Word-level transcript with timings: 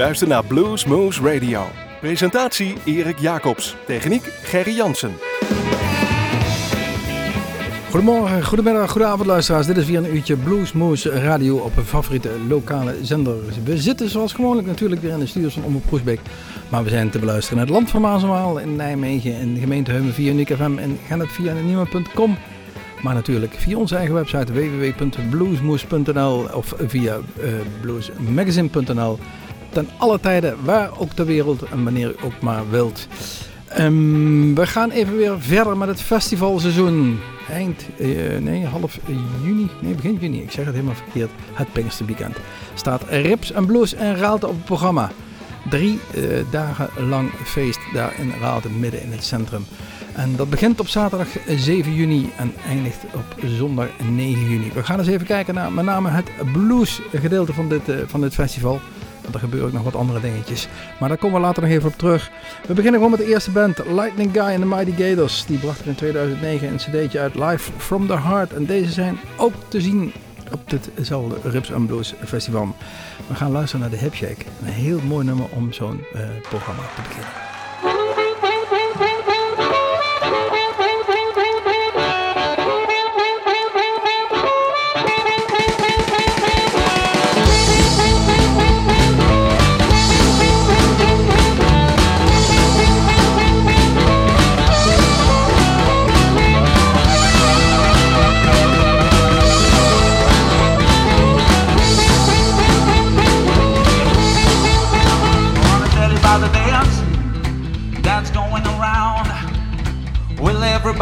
luistert 0.00 0.30
naar 0.30 0.44
Blues 0.44 0.84
Moose 0.84 1.22
Radio. 1.22 1.66
Presentatie 2.00 2.74
Erik 2.84 3.18
Jacobs. 3.18 3.76
Techniek 3.86 4.22
Gerry 4.42 4.76
Jansen. 4.76 5.12
Goedemorgen, 7.90 8.44
goedemiddag, 8.44 8.90
goedenavond 8.90 9.26
luisteraars. 9.26 9.66
Dit 9.66 9.76
is 9.76 9.86
weer 9.86 9.98
een 9.98 10.14
uurtje 10.14 10.36
Bluesmoose 10.36 11.10
Radio 11.10 11.56
op 11.56 11.76
een 11.76 11.84
favoriete 11.84 12.30
lokale 12.48 12.94
zender. 13.02 13.36
We 13.64 13.78
zitten 13.78 14.08
zoals 14.08 14.32
gewoonlijk 14.32 14.66
natuurlijk 14.66 15.00
weer 15.00 15.12
in 15.12 15.18
de 15.18 15.26
studios 15.26 15.52
van 15.54 15.64
Omroep 15.64 15.86
Groesbeek. 15.86 16.20
Maar 16.68 16.84
we 16.84 16.90
zijn 16.90 17.10
te 17.10 17.18
beluisteren 17.18 17.58
in 17.58 17.64
het 17.64 17.74
land 17.74 17.90
van 17.90 18.00
Maaswaal, 18.00 18.58
in 18.58 18.76
Nijmegen, 18.76 19.34
in 19.34 19.54
de 19.54 19.60
gemeente 19.60 19.90
Heumen 19.90 20.12
via 20.12 20.30
Uniek 20.30 20.54
FM 20.54 20.78
en 20.78 20.98
gaan 21.06 21.20
het 21.20 21.32
via 21.32 21.52
nieuwe.com. 21.52 22.38
Maar 23.02 23.14
natuurlijk 23.14 23.54
via 23.54 23.76
onze 23.76 23.96
eigen 23.96 24.14
website 24.14 24.52
www.bluesmoose.nl 24.52 26.48
of 26.52 26.74
via 26.86 27.16
uh, 27.16 27.50
bluesmagazine.nl. 27.80 29.18
Ten 29.70 29.88
alle 29.96 30.20
tijden, 30.20 30.56
waar 30.64 30.90
ook 30.98 31.12
ter 31.12 31.26
wereld 31.26 31.62
en 31.62 31.84
wanneer 31.84 32.08
u 32.08 32.24
ook 32.24 32.40
maar 32.40 32.70
wilt. 32.70 33.06
Um, 33.78 34.54
we 34.54 34.66
gaan 34.66 34.90
even 34.90 35.16
weer 35.16 35.40
verder 35.40 35.76
met 35.76 35.88
het 35.88 36.02
festivalseizoen. 36.02 37.20
Eind, 37.50 37.82
uh, 37.98 38.38
nee, 38.38 38.66
half 38.66 38.98
juni, 39.42 39.70
nee, 39.80 39.94
begin 39.94 40.18
juni, 40.20 40.42
ik 40.42 40.50
zeg 40.50 40.64
het 40.64 40.74
helemaal 40.74 40.94
verkeerd. 40.94 41.30
Het 41.52 41.72
Pinksterweekend. 41.72 42.36
Staat 42.74 43.02
Rips 43.08 43.52
en 43.52 43.66
Blues 43.66 43.94
en 43.94 44.16
Raalte 44.16 44.46
op 44.46 44.54
het 44.54 44.64
programma. 44.64 45.10
Drie 45.70 45.98
uh, 46.14 46.24
dagen 46.50 47.08
lang 47.08 47.30
feest 47.44 47.80
daar 47.92 48.14
in 48.18 48.32
Raalte, 48.40 48.68
midden 48.68 49.02
in 49.02 49.12
het 49.12 49.24
centrum. 49.24 49.64
En 50.14 50.36
dat 50.36 50.50
begint 50.50 50.80
op 50.80 50.88
zaterdag 50.88 51.28
7 51.56 51.94
juni 51.94 52.30
en 52.36 52.52
eindigt 52.66 53.04
op 53.14 53.48
zondag 53.48 53.88
9 54.10 54.48
juni. 54.48 54.72
We 54.74 54.84
gaan 54.84 54.98
eens 54.98 55.08
even 55.08 55.26
kijken 55.26 55.54
naar 55.54 55.72
met 55.72 55.84
name 55.84 56.10
het 56.10 56.30
blues 56.52 57.00
gedeelte 57.12 57.52
van 57.52 57.68
dit, 57.68 57.82
van 58.06 58.20
dit 58.20 58.34
festival. 58.34 58.80
Er 59.32 59.40
gebeuren 59.40 59.68
ook 59.68 59.74
nog 59.74 59.84
wat 59.84 59.96
andere 59.96 60.20
dingetjes. 60.20 60.68
Maar 61.00 61.08
daar 61.08 61.18
komen 61.18 61.40
we 61.40 61.46
later 61.46 61.62
nog 61.62 61.72
even 61.72 61.88
op 61.88 61.98
terug. 61.98 62.30
We 62.66 62.74
beginnen 62.74 63.00
gewoon 63.00 63.16
met 63.16 63.26
de 63.26 63.32
eerste 63.32 63.50
band, 63.50 63.78
Lightning 63.86 64.32
Guy 64.32 64.42
and 64.42 64.60
the 64.60 64.66
Mighty 64.66 65.02
Gators. 65.02 65.46
Die 65.46 65.58
brachten 65.58 65.86
in 65.86 65.94
2009 65.94 66.68
een 66.68 66.76
cd'tje 66.76 67.20
uit 67.20 67.34
Live 67.34 67.70
from 67.76 68.06
the 68.06 68.18
Heart. 68.18 68.52
En 68.52 68.66
deze 68.66 68.92
zijn 68.92 69.18
ook 69.36 69.52
te 69.68 69.80
zien 69.80 70.12
op 70.52 70.70
ditzelfde 70.70 71.50
Rips 71.50 71.72
and 71.72 71.86
Blues 71.86 72.14
Festival. 72.24 72.74
We 73.26 73.34
gaan 73.34 73.50
luisteren 73.50 73.80
naar 73.80 73.90
de 73.90 74.04
Hip 74.04 74.14
Shake. 74.14 74.44
Een 74.62 74.72
heel 74.72 75.00
mooi 75.00 75.24
nummer 75.24 75.46
om 75.50 75.72
zo'n 75.72 76.00
uh, 76.14 76.20
programma 76.48 76.82
te 76.94 77.02
beginnen. 77.02 77.49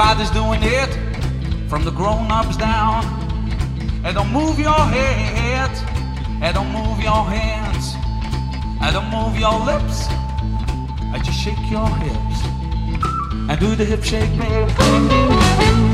Everybody's 0.01 0.31
doing 0.31 0.61
it, 0.63 0.95
from 1.69 1.85
the 1.85 1.91
grown-ups 1.91 2.57
down. 2.57 3.03
And 4.05 4.15
don't 4.15 4.33
move 4.33 4.56
your 4.56 4.72
head, 4.72 5.71
and 6.41 6.55
don't 6.55 6.71
move 6.71 7.00
your 7.03 7.25
hands, 7.25 7.97
and 8.81 8.95
don't 8.95 9.11
move 9.11 9.37
your 9.37 9.59
lips. 9.59 10.06
And 11.03 11.25
just 11.25 11.41
shake 11.41 11.59
your 11.69 11.89
hips, 11.89 12.45
and 13.50 13.59
do 13.59 13.75
the 13.75 13.84
hip 13.84 14.05
shake. 14.05 14.31
And 14.31 14.71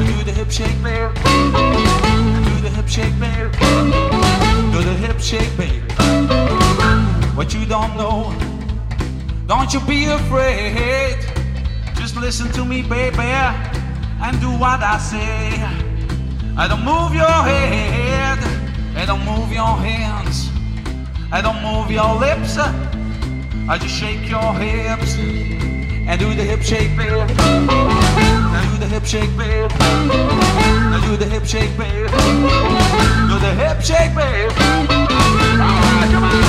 do 0.06 0.22
the 0.22 0.32
hip 0.32 0.50
shake. 0.50 0.68
And 0.84 1.14
do 2.44 2.60
the 2.60 2.68
hip 2.68 2.86
shake, 2.86 3.18
baby. 3.18 3.48
Do 4.70 4.82
the 4.82 4.94
hip 5.00 5.18
shake, 5.18 5.56
baby. 5.56 5.80
What 7.34 7.54
you 7.54 7.64
don't 7.64 7.96
know, 7.96 8.34
don't 9.46 9.72
you 9.72 9.80
be 9.80 10.04
afraid. 10.04 11.16
Just 11.96 12.18
listen 12.18 12.52
to 12.52 12.66
me, 12.66 12.82
baby 12.82 13.73
and 14.22 14.40
do 14.40 14.50
what 14.50 14.82
I 14.82 14.98
say. 14.98 15.62
I 16.56 16.68
don't 16.68 16.84
move 16.84 17.14
your 17.14 17.38
head, 17.50 18.38
I 18.96 19.04
don't 19.06 19.24
move 19.24 19.52
your 19.52 19.76
hands, 19.76 20.50
I 21.32 21.40
don't 21.40 21.60
move 21.62 21.90
your 21.90 22.14
lips. 22.18 22.58
I 23.66 23.78
just 23.78 23.94
shake 23.94 24.28
your 24.28 24.52
hips 24.54 25.16
and 26.06 26.20
do 26.20 26.34
the 26.34 26.44
hip 26.44 26.60
shake, 26.60 26.94
baby. 26.96 27.16
Now 27.34 28.70
do 28.72 28.78
the 28.78 28.86
hip 28.86 29.04
shake, 29.04 29.34
baby. 29.36 29.74
Now 29.78 31.00
do 31.06 31.16
the 31.16 31.24
hip 31.24 31.44
shake, 31.44 31.76
baby. 31.78 32.08
Do 33.28 33.38
the 33.40 33.54
hip 33.56 33.80
shake, 33.80 34.14
baby. 34.14 34.52
All 34.54 35.08
ah, 35.60 36.00
right, 36.00 36.12
come 36.12 36.24
on. 36.24 36.43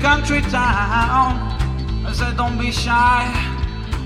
Country 0.00 0.40
town. 0.42 1.36
I 2.06 2.12
said, 2.12 2.36
don't 2.36 2.58
be 2.58 2.72
shy. 2.72 3.28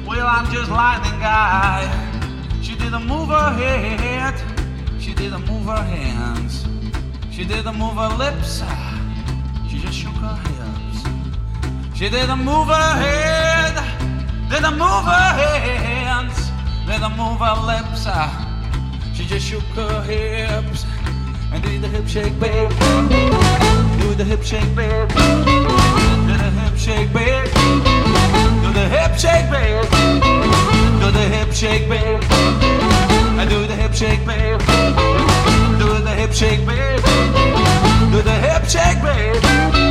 Well, 0.07 0.27
I'm 0.27 0.51
just 0.53 0.71
lightning 0.71 1.19
guy. 1.21 1.87
She 2.63 2.75
didn't 2.75 3.07
move 3.07 3.29
her 3.29 3.51
head. 3.53 4.35
She 5.01 5.15
didn't 5.15 5.47
move 5.47 5.67
her 5.67 5.83
hands. 5.83 6.67
She 7.31 7.45
didn't 7.45 7.77
move 7.77 7.95
her 7.95 8.17
lips. 8.17 8.63
She 9.69 9.79
just 9.79 9.97
shook 9.97 10.15
her 10.15 10.37
hips. 10.37 10.99
She 11.97 12.09
didn't 12.09 12.45
move 12.45 12.69
her 12.69 12.95
head. 13.05 13.75
Didn't 14.51 14.79
move 14.79 15.05
her 15.15 15.31
hands. 15.39 16.51
Didn't 16.87 17.17
move 17.17 17.39
her 17.39 17.57
lips. 17.71 18.09
She 19.17 19.25
just 19.27 19.47
shook 19.47 19.63
her 19.77 20.03
hips. 20.03 20.85
And 21.53 21.63
did 21.63 21.83
the 21.83 21.89
hip 21.89 22.09
shake, 22.09 22.39
babe. 22.41 23.84
Do 24.05 24.15
the 24.15 24.25
hip 24.25 24.43
shake, 24.43 24.77
babe. 24.77 25.09
Do 25.09 26.35
the 26.37 26.51
hip 26.61 26.77
shake, 26.77 27.11
babe. 27.15 27.49
Do 28.63 28.73
the 28.75 28.87
hip 28.95 29.19
shake, 29.19 29.51
babe. 29.51 29.91
Do 31.01 31.11
the 31.11 31.25
hip 31.35 31.53
shake, 31.53 31.89
babe. 31.89 32.23
And 33.41 33.49
do 33.49 33.67
the 33.67 33.75
hip 33.75 33.95
shake, 33.95 34.25
babe. 34.27 34.61
Do 35.79 35.89
the 36.05 36.15
hip 36.15 36.33
shake, 36.33 36.67
babe. 36.67 37.01
Do 38.13 38.21
the 38.21 38.35
hip 38.45 38.65
shake, 38.69 39.03
babe. 39.03 39.84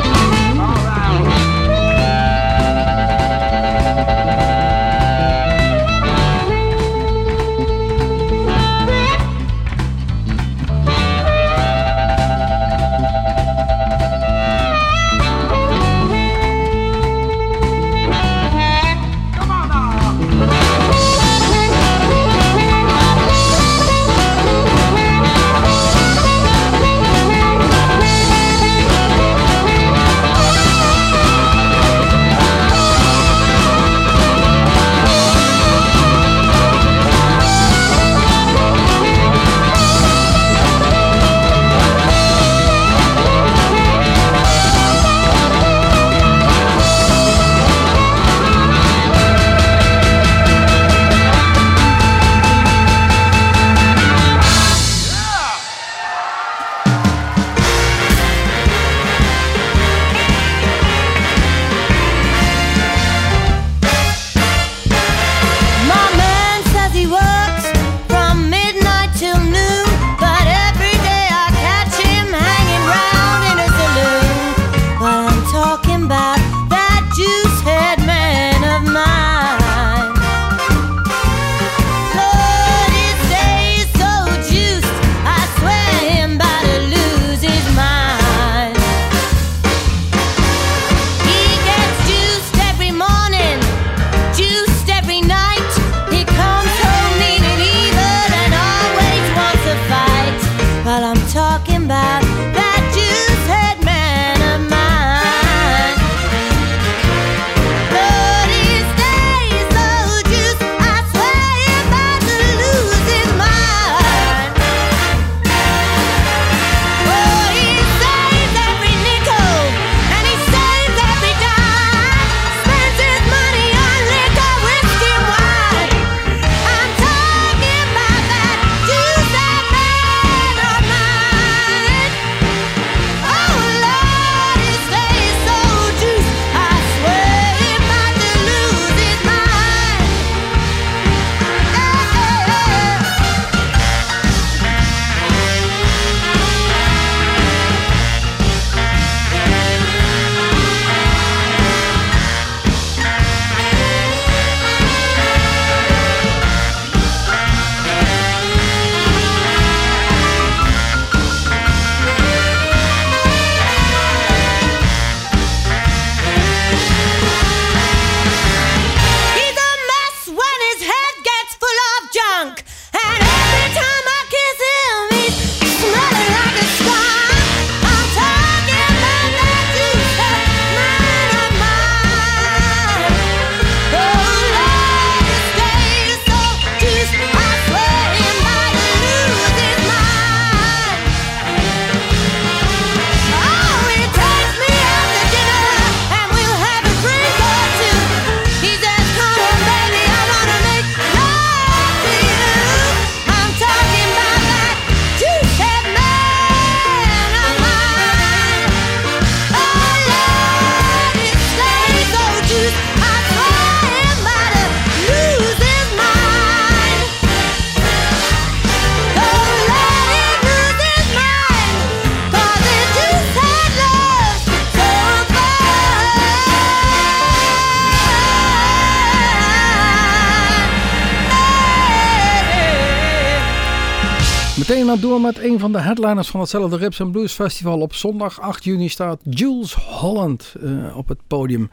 Met 235.22 235.44
een 235.44 235.60
van 235.60 235.72
de 235.72 235.80
headliners 235.80 236.30
van 236.30 236.40
hetzelfde 236.40 236.78
Rips 236.78 237.02
Blues 237.12 237.34
Festival. 237.34 237.80
Op 237.80 237.94
zondag 237.94 238.42
8 238.42 238.64
juni 238.64 238.90
staat 238.90 239.22
Jules 239.30 239.74
Holland 239.74 240.56
uh, 240.64 240.98
op 240.98 241.08
het 241.08 241.18
podium. 241.28 241.70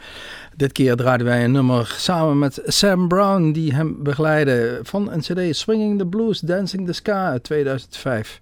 Dit 0.56 0.72
keer 0.72 0.96
draaiden 0.96 1.26
wij 1.26 1.44
een 1.44 1.52
nummer 1.52 1.94
samen 1.98 2.38
met 2.38 2.62
Sam 2.64 3.08
Brown, 3.08 3.52
die 3.52 3.74
hem 3.74 4.02
begeleidde 4.02 4.80
van 4.82 5.12
een 5.12 5.20
CD 5.20 5.56
Swinging 5.56 5.98
the 5.98 6.06
Blues, 6.06 6.40
Dancing 6.40 6.86
the 6.86 6.92
Sky 6.92 7.10
uit 7.10 7.42
2005 7.42 8.40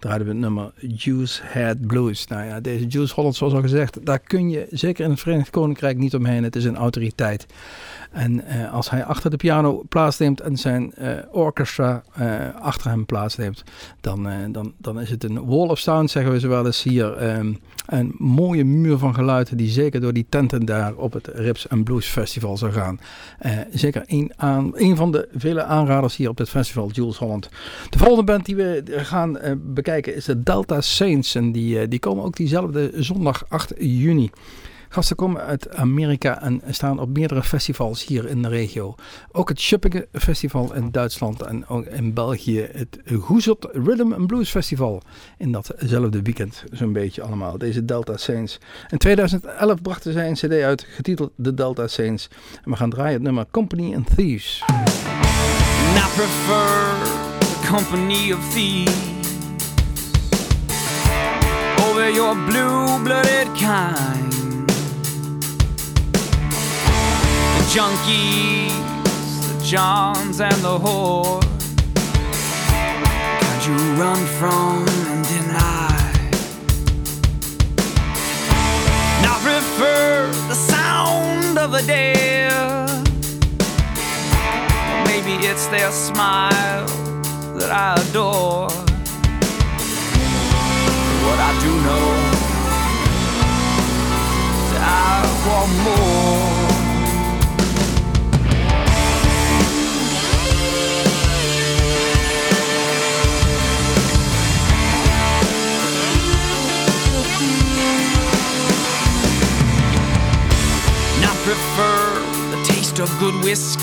draaiden 0.00 0.26
we 0.26 0.32
het 0.32 0.42
nummer 0.42 0.72
Juice 0.96 1.40
Head 1.44 1.86
Blues. 1.86 2.26
Nou 2.26 2.44
ja, 2.44 2.60
deze 2.60 2.86
Juice 2.86 3.14
Holland, 3.14 3.36
zoals 3.36 3.52
al 3.52 3.60
gezegd, 3.60 4.06
daar 4.06 4.18
kun 4.18 4.50
je 4.50 4.66
zeker 4.70 5.04
in 5.04 5.10
het 5.10 5.20
Verenigd 5.20 5.50
Koninkrijk 5.50 5.96
niet 5.96 6.14
omheen. 6.14 6.44
Het 6.44 6.56
is 6.56 6.64
een 6.64 6.76
autoriteit. 6.76 7.46
En 8.10 8.44
uh, 8.48 8.72
als 8.72 8.90
hij 8.90 9.04
achter 9.04 9.30
de 9.30 9.36
piano 9.36 9.84
plaatsneemt 9.88 10.40
en 10.40 10.56
zijn 10.56 10.92
uh, 10.98 11.12
orchestra 11.30 12.02
uh, 12.20 12.54
achter 12.60 12.90
hem 12.90 13.06
plaatsneemt, 13.06 13.64
dan, 14.00 14.28
dan, 14.52 14.72
dan 14.78 15.00
is 15.00 15.10
het 15.10 15.24
een 15.24 15.46
wall 15.46 15.68
of 15.68 15.78
sound, 15.78 16.10
zeggen 16.10 16.32
we 16.32 16.40
zo 16.40 16.48
wel 16.48 16.66
eens 16.66 16.82
hier. 16.82 17.36
Um, 17.36 17.58
een 17.86 18.14
mooie 18.18 18.64
muur 18.64 18.98
van 18.98 19.14
geluiden 19.14 19.56
die 19.56 19.68
zeker 19.68 20.00
door 20.00 20.12
die 20.12 20.26
tenten 20.28 20.64
daar 20.64 20.94
op 20.94 21.12
het 21.12 21.26
Rips 21.26 21.66
Blues 21.84 22.06
Festival 22.06 22.56
zou 22.56 22.72
gaan. 22.72 23.00
zeker 23.72 24.02
een, 24.06 24.32
aan, 24.36 24.72
van 24.74 25.12
de 25.12 25.28
vele 25.34 25.62
aanraders 25.62 26.16
hier 26.16 26.28
op 26.28 26.36
dit 26.36 26.48
festival, 26.48 26.90
Jules 26.90 27.16
Holland. 27.16 27.48
De 27.90 27.98
volgende 27.98 28.24
band 28.24 28.44
die 28.44 28.56
we 28.56 28.82
gaan 28.86 29.38
bekijken 29.58 30.14
is 30.14 30.24
de 30.24 30.42
Delta 30.42 30.80
Saints. 30.80 31.34
En 31.34 31.52
die 31.52 31.98
komen 31.98 32.24
ook 32.24 32.36
diezelfde 32.36 32.90
zondag 32.94 33.44
8 33.48 33.72
juni. 33.78 34.30
Gasten 34.92 35.16
komen 35.16 35.42
uit 35.42 35.74
Amerika 35.74 36.42
en 36.42 36.62
staan 36.70 36.98
op 36.98 37.08
meerdere 37.08 37.42
festivals 37.42 38.06
hier 38.06 38.28
in 38.28 38.42
de 38.42 38.48
regio. 38.48 38.94
Ook 39.32 39.48
het 39.48 39.60
Schuppingen 39.60 40.06
Festival 40.12 40.74
in 40.74 40.90
Duitsland 40.90 41.42
en 41.42 41.66
ook 41.68 41.84
in 41.84 42.14
België 42.14 42.68
het 42.72 42.98
Goezelt 43.20 43.68
Rhythm 43.72 44.12
and 44.12 44.26
Blues 44.26 44.50
Festival. 44.50 45.02
In 45.38 45.52
datzelfde 45.52 46.22
weekend 46.22 46.64
zo'n 46.72 46.92
beetje 46.92 47.22
allemaal. 47.22 47.58
Deze 47.58 47.84
Delta 47.84 48.16
Saints. 48.16 48.58
In 48.88 48.98
2011 48.98 49.82
brachten 49.82 50.12
zij 50.12 50.28
een 50.28 50.34
cd 50.34 50.62
uit 50.62 50.86
getiteld 50.88 51.30
The 51.42 51.54
Delta 51.54 51.86
Saints. 51.86 52.28
En 52.64 52.70
we 52.70 52.76
gaan 52.76 52.90
draaien 52.90 53.14
het 53.14 53.22
nummer 53.22 53.46
Company 53.50 53.94
and 53.94 54.16
Thieves. 54.16 54.62
I 55.96 56.06
prefer 56.14 56.94
the 57.38 57.68
company 57.72 58.32
of 58.32 58.52
thieves 58.52 59.08
over 61.80 62.10
your 62.10 62.34
blue-blooded 62.46 63.48
kind. 63.54 64.29
Junkies, 67.70 68.72
the 69.46 69.64
Johns, 69.64 70.40
and 70.40 70.56
the 70.56 70.76
whore. 70.76 71.40
Could 73.40 73.62
you 73.64 73.76
run 73.94 74.26
from 74.38 74.88
and 75.06 75.24
deny? 75.24 76.12
Not 79.22 79.38
prefer 79.40 80.26
the 80.48 80.54
sound 80.54 81.58
of 81.60 81.70
the 81.70 81.82
dead. 81.86 82.90
Maybe 85.06 85.46
it's 85.46 85.68
their 85.68 85.92
smile 85.92 86.86
that 87.56 87.70
I 87.70 87.94
adore. 88.02 88.68
What 91.24 91.38
I 91.38 91.52
do 91.64 91.72
know, 91.86 92.06
I 94.82 95.22
want 95.46 95.72
more. 95.84 96.49
Prefer 111.50 112.14
the 112.52 112.62
taste 112.64 113.00
of 113.00 113.08
good 113.18 113.34
whiskey 113.42 113.82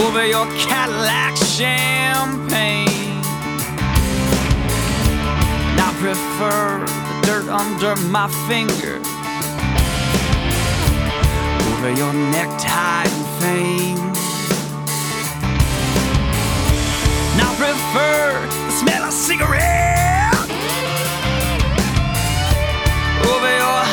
over 0.00 0.24
your 0.26 0.46
Cadillac 0.56 1.36
champagne. 1.36 2.88
And 5.68 5.78
I 5.78 5.90
prefer 6.00 6.86
the 6.86 7.16
dirt 7.26 7.48
under 7.50 7.94
my 8.08 8.28
fingers 8.48 9.06
over 11.74 11.92
your 11.92 12.14
necktie 12.14 13.04
and 13.04 13.26
fame. 13.42 13.98
And 17.32 17.42
I 17.42 17.50
prefer 17.60 18.46
the 18.48 18.72
smell 18.72 19.04
of 19.04 19.12
cigarette 19.12 20.00
over 23.28 23.52
your 23.58 23.89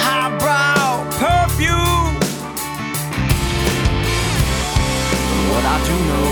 What 5.58 5.66
I 5.66 5.78
do 5.90 5.96
know 6.10 6.30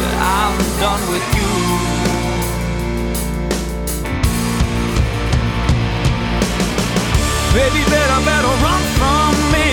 that 0.00 0.14
I'm 0.20 0.56
done 0.84 1.02
with 1.08 1.24
you. 1.32 1.48
Baby, 7.56 7.82
better, 7.88 8.20
better 8.20 8.52
run 8.60 8.82
from 9.00 9.32
me. 9.48 9.68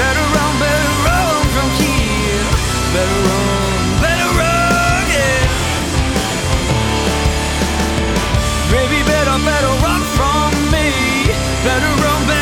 Better 0.00 0.24
run, 0.32 0.52
better 0.64 0.92
run 1.04 1.44
from 1.52 1.68
here. 1.76 2.44
Better 2.96 3.20
run, 3.28 3.84
better 4.00 4.30
run, 4.40 5.04
yeah. 5.12 5.44
Baby, 8.72 9.00
better, 9.04 9.36
better 9.44 9.74
run 9.84 10.00
from 10.16 10.48
me. 10.72 10.88
Better 11.68 11.92
run, 12.00 12.20
better 12.24 12.33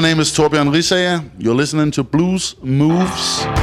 my 0.00 0.08
name 0.08 0.20
is 0.20 0.30
Thorbjorn 0.30 0.70
Risager. 0.70 1.30
You're 1.36 1.54
listening 1.54 1.90
to 1.90 2.02
Blues 2.02 2.54
Moose. 2.62 3.59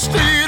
The 0.00 0.39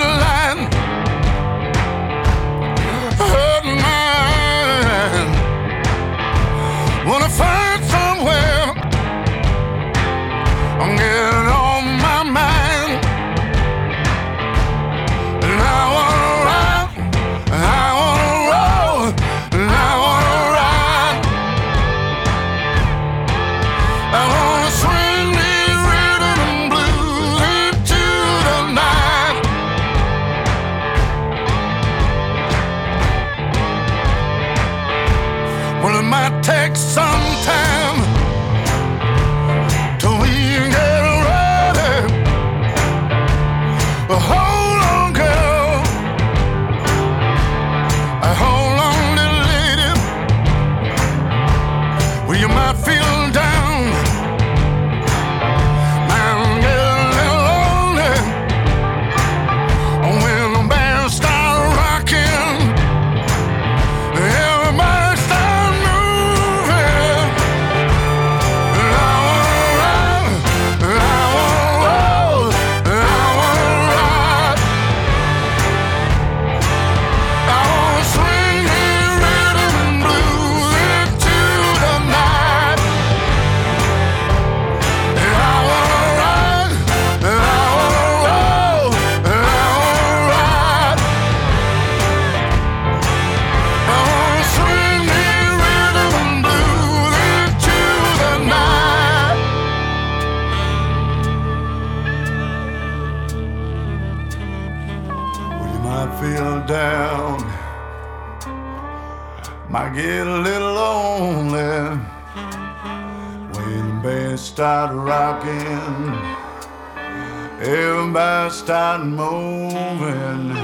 Start 118.50 119.04
moving. 119.04 120.54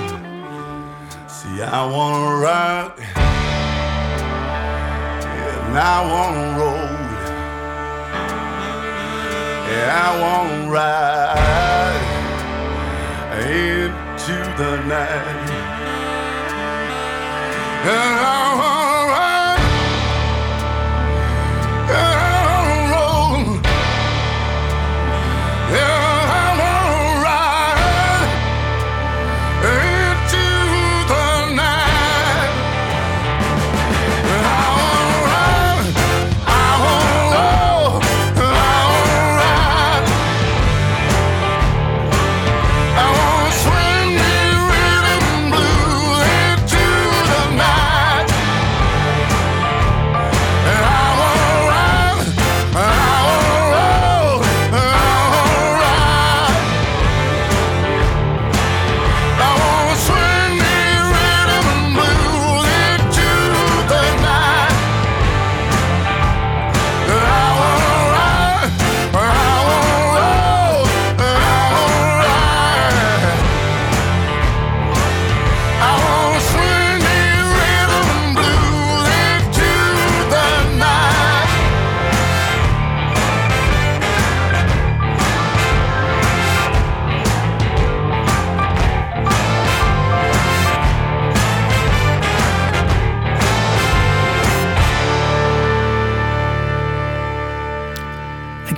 See, 1.26 1.62
I 1.62 1.86
wanna 1.90 2.36
rock, 2.36 2.98
yeah, 5.18 5.66
and 5.66 5.78
I 5.78 5.98
wanna 6.12 6.58
roll. 6.58 6.98
Yeah, 9.70 10.04
I 10.04 10.10
wanna 10.22 10.70
ride 10.70 12.06
into 13.40 14.36
the 14.60 14.72
night. 14.94 15.50
And 17.84 18.14
I 18.20 18.32
wanna 18.60 18.77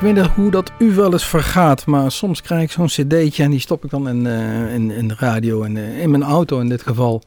Ik 0.00 0.06
weet 0.06 0.14
niet 0.14 0.26
hoe 0.26 0.50
dat 0.50 0.72
u 0.78 0.94
wel 0.94 1.12
eens 1.12 1.26
vergaat, 1.26 1.86
maar 1.86 2.12
soms 2.12 2.42
krijg 2.42 2.62
ik 2.62 2.70
zo'n 2.70 2.86
cd'tje 2.86 3.42
en 3.42 3.50
die 3.50 3.60
stop 3.60 3.84
ik 3.84 3.90
dan 3.90 4.08
in, 4.08 4.26
eh, 4.26 4.74
in, 4.74 4.90
in 4.90 5.08
de 5.08 5.14
radio, 5.18 5.62
in, 5.62 5.76
eh, 5.76 6.00
in 6.00 6.10
mijn 6.10 6.22
auto 6.22 6.60
in 6.60 6.68
dit 6.68 6.82
geval. 6.82 7.22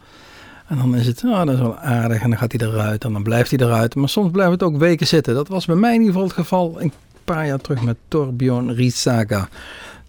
En 0.68 0.78
dan 0.78 0.96
is 0.96 1.08
het, 1.08 1.24
nou 1.24 1.46
dat 1.46 1.56
is 1.56 1.62
wel 1.62 1.78
aardig 1.78 2.22
en 2.22 2.30
dan 2.30 2.40
gaat 2.40 2.52
hij 2.58 2.68
eruit 2.68 3.04
en 3.04 3.14
dan 3.14 3.24
blijft 3.24 3.50
hij 3.50 3.60
eruit. 3.60 3.96
Maar 3.96 4.10
soms 4.10 4.32
blijft 4.32 4.52
het 4.52 4.64
ook 4.64 4.78
weken 4.78 5.08
zitten. 5.08 5.34
Dat 5.34 5.48
was 5.48 5.66
bij 5.66 5.76
mij 5.76 5.94
in 5.94 6.00
ieder 6.00 6.14
geval 6.14 6.28
het 6.28 6.38
geval 6.38 6.82
een 6.82 6.92
paar 7.24 7.48
jaar 7.48 7.60
terug 7.60 7.82
met 7.82 7.98
Torbjörn 8.08 8.74
Risaga. 8.74 9.48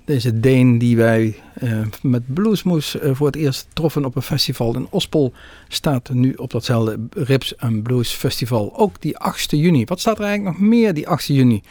Deze 0.04 0.40
Deen 0.40 0.78
die 0.78 0.96
wij 0.96 1.36
eh, 1.54 1.78
met 2.02 2.34
Bluesmoes 2.34 2.96
voor 3.12 3.26
het 3.26 3.36
eerst 3.36 3.66
troffen 3.72 4.04
op 4.04 4.16
een 4.16 4.22
festival 4.22 4.74
in 4.74 4.86
Ospel, 4.90 5.32
staat 5.68 6.10
nu 6.10 6.32
op 6.32 6.50
datzelfde 6.50 6.98
Rips 7.10 7.54
Blues 7.82 8.12
Festival. 8.12 8.72
Ook 8.76 9.00
die 9.00 9.18
8 9.18 9.50
juni. 9.50 9.84
Wat 9.84 10.00
staat 10.00 10.18
er 10.18 10.24
eigenlijk 10.24 10.58
nog 10.58 10.68
meer 10.68 10.94
die 10.94 11.08
8 11.08 11.26
juni? 11.26 11.62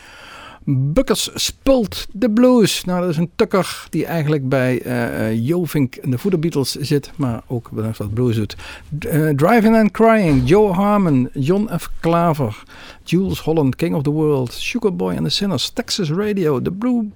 Buckers 0.65 1.29
Spult 1.33 2.07
de 2.11 2.29
Blues. 2.29 2.83
Nou, 2.83 3.01
dat 3.01 3.09
is 3.09 3.17
een 3.17 3.31
tukker 3.35 3.87
die 3.89 4.05
eigenlijk 4.05 4.49
bij 4.49 4.81
eh, 4.81 5.47
Jovink 5.47 5.95
en 5.95 6.09
de 6.09 6.17
Voeder 6.17 6.39
Beatles 6.39 6.71
zit, 6.71 7.11
maar 7.15 7.43
ook 7.47 7.69
wel 7.71 7.91
wat 7.97 8.13
blues 8.13 8.35
doet. 8.35 8.55
Eh, 8.99 9.29
Driving 9.29 9.75
and 9.75 9.91
Crying, 9.91 10.49
Joe 10.49 10.71
Harmon, 10.71 11.29
John 11.33 11.69
F. 11.77 11.91
Klaver, 11.99 12.63
Jules 13.03 13.39
Holland, 13.39 13.75
King 13.75 13.95
of 13.95 14.03
the 14.03 14.11
World, 14.11 14.53
Sugar 14.53 14.95
Boy 14.95 15.15
and 15.15 15.23
the 15.23 15.29
Sinners, 15.29 15.69
Texas 15.69 16.09
Radio, 16.09 16.61
The 16.61 16.71
Blue 16.71 17.11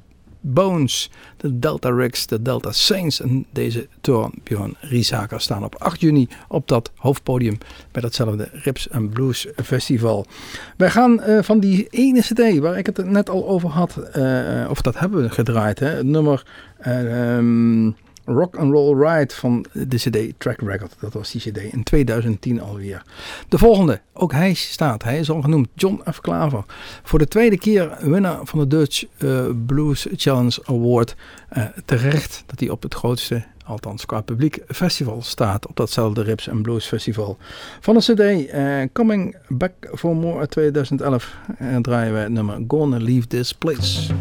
Bones, 0.54 1.10
de 1.38 1.60
Delta 1.60 1.90
Rigs, 1.90 2.28
de 2.28 2.42
Delta 2.42 2.72
Saints 2.72 3.22
en 3.22 3.46
deze 3.52 3.88
Torbjörn 4.02 4.76
Riesaker 4.80 5.42
staan 5.42 5.64
op 5.64 5.76
8 5.76 6.00
juni 6.00 6.28
op 6.48 6.68
dat 6.68 6.92
hoofdpodium 6.96 7.58
bij 7.92 8.02
datzelfde 8.02 8.50
Rips 8.52 8.92
and 8.92 9.10
Blues 9.10 9.48
Festival. 9.64 10.26
Wij 10.78 10.90
gaan 10.90 11.22
eh, 11.22 11.42
van 11.42 11.60
die 11.60 11.88
ene 11.90 12.22
cd 12.22 12.60
waar 12.60 12.78
ik 12.78 12.86
het 12.86 13.06
net 13.06 13.30
al 13.30 13.48
over 13.48 13.70
had, 13.70 13.98
eh, 13.98 14.68
of 14.70 14.82
dat 14.82 15.00
hebben 15.00 15.22
we 15.22 15.30
gedraaid, 15.30 15.80
hè, 15.80 15.88
het 15.88 16.06
nummer 16.06 16.46
eh, 16.78 17.36
ehm, 17.38 17.92
Rock 18.28 18.56
and 18.56 18.72
Roll 18.72 19.08
Ride 19.08 19.34
van 19.34 19.66
de 19.72 19.96
CD 19.96 20.34
Track 20.38 20.62
Record. 20.62 20.96
Dat 21.00 21.14
was 21.14 21.32
die 21.32 21.42
CD 21.42 21.58
in 21.58 21.84
2010 21.84 22.62
alweer. 22.62 23.04
De 23.50 23.58
volgende, 23.58 24.02
ook 24.14 24.32
hij 24.32 24.54
staat, 24.54 25.04
hij 25.04 25.20
is 25.20 25.30
al 25.30 25.42
genoemd, 25.42 25.68
John 25.74 26.02
F. 26.12 26.22
Klaver. 26.22 26.64
Voor 27.04 27.20
de 27.20 27.28
tweede 27.28 27.58
keer 27.58 27.98
winnaar 28.02 28.40
van 28.44 28.60
de 28.60 28.68
Dutch 28.68 29.06
eh, 29.18 29.46
Blues 29.66 30.08
Challenge 30.16 30.60
Award. 30.66 31.16
Eh, 31.50 31.64
terecht 31.86 32.44
dat 32.46 32.60
hij 32.60 32.70
op 32.70 32.84
het 32.84 32.94
grootste 32.94 33.46
althans 33.66 34.06
qua 34.06 34.22
publiek, 34.22 34.64
festival 34.68 35.22
staat 35.22 35.68
op 35.68 35.76
datzelfde 35.76 36.22
Rips 36.22 36.50
and 36.50 36.62
Blues 36.62 36.86
Festival. 36.86 37.38
Van 37.80 37.96
de 37.96 38.02
CD 38.02 38.50
eh, 38.50 38.82
Coming 38.94 39.36
Back 39.48 39.74
for 39.94 40.16
More 40.16 40.48
2011 40.48 41.36
draaien 41.82 42.24
we 42.24 42.30
nummer 42.30 42.64
Gonna 42.68 42.98
Leave 42.98 43.28
This 43.28 43.54
Place. 43.54 44.14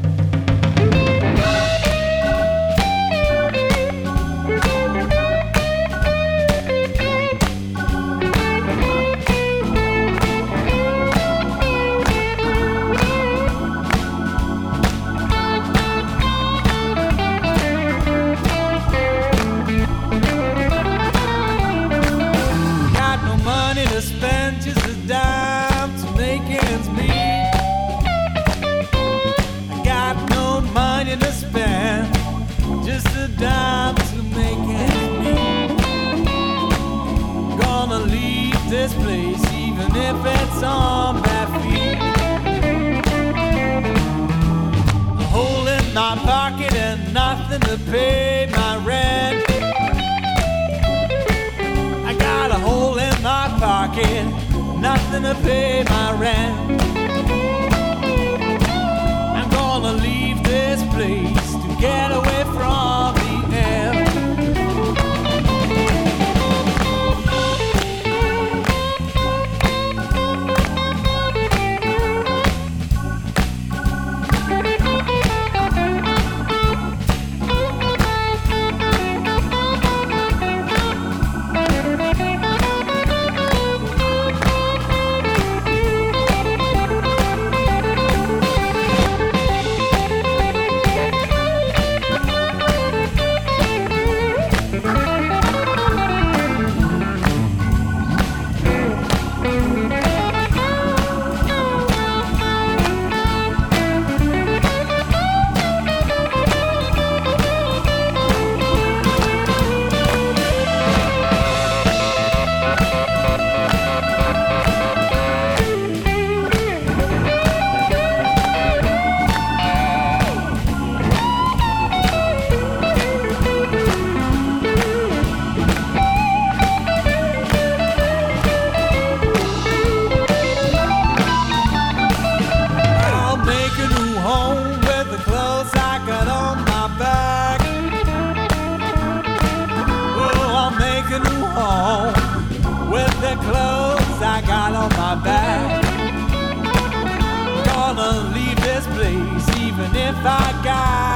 the 150.26 150.62
guy. 150.64 151.15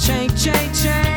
change, 0.00 0.44
change, 0.44 0.82
change. 0.82 1.09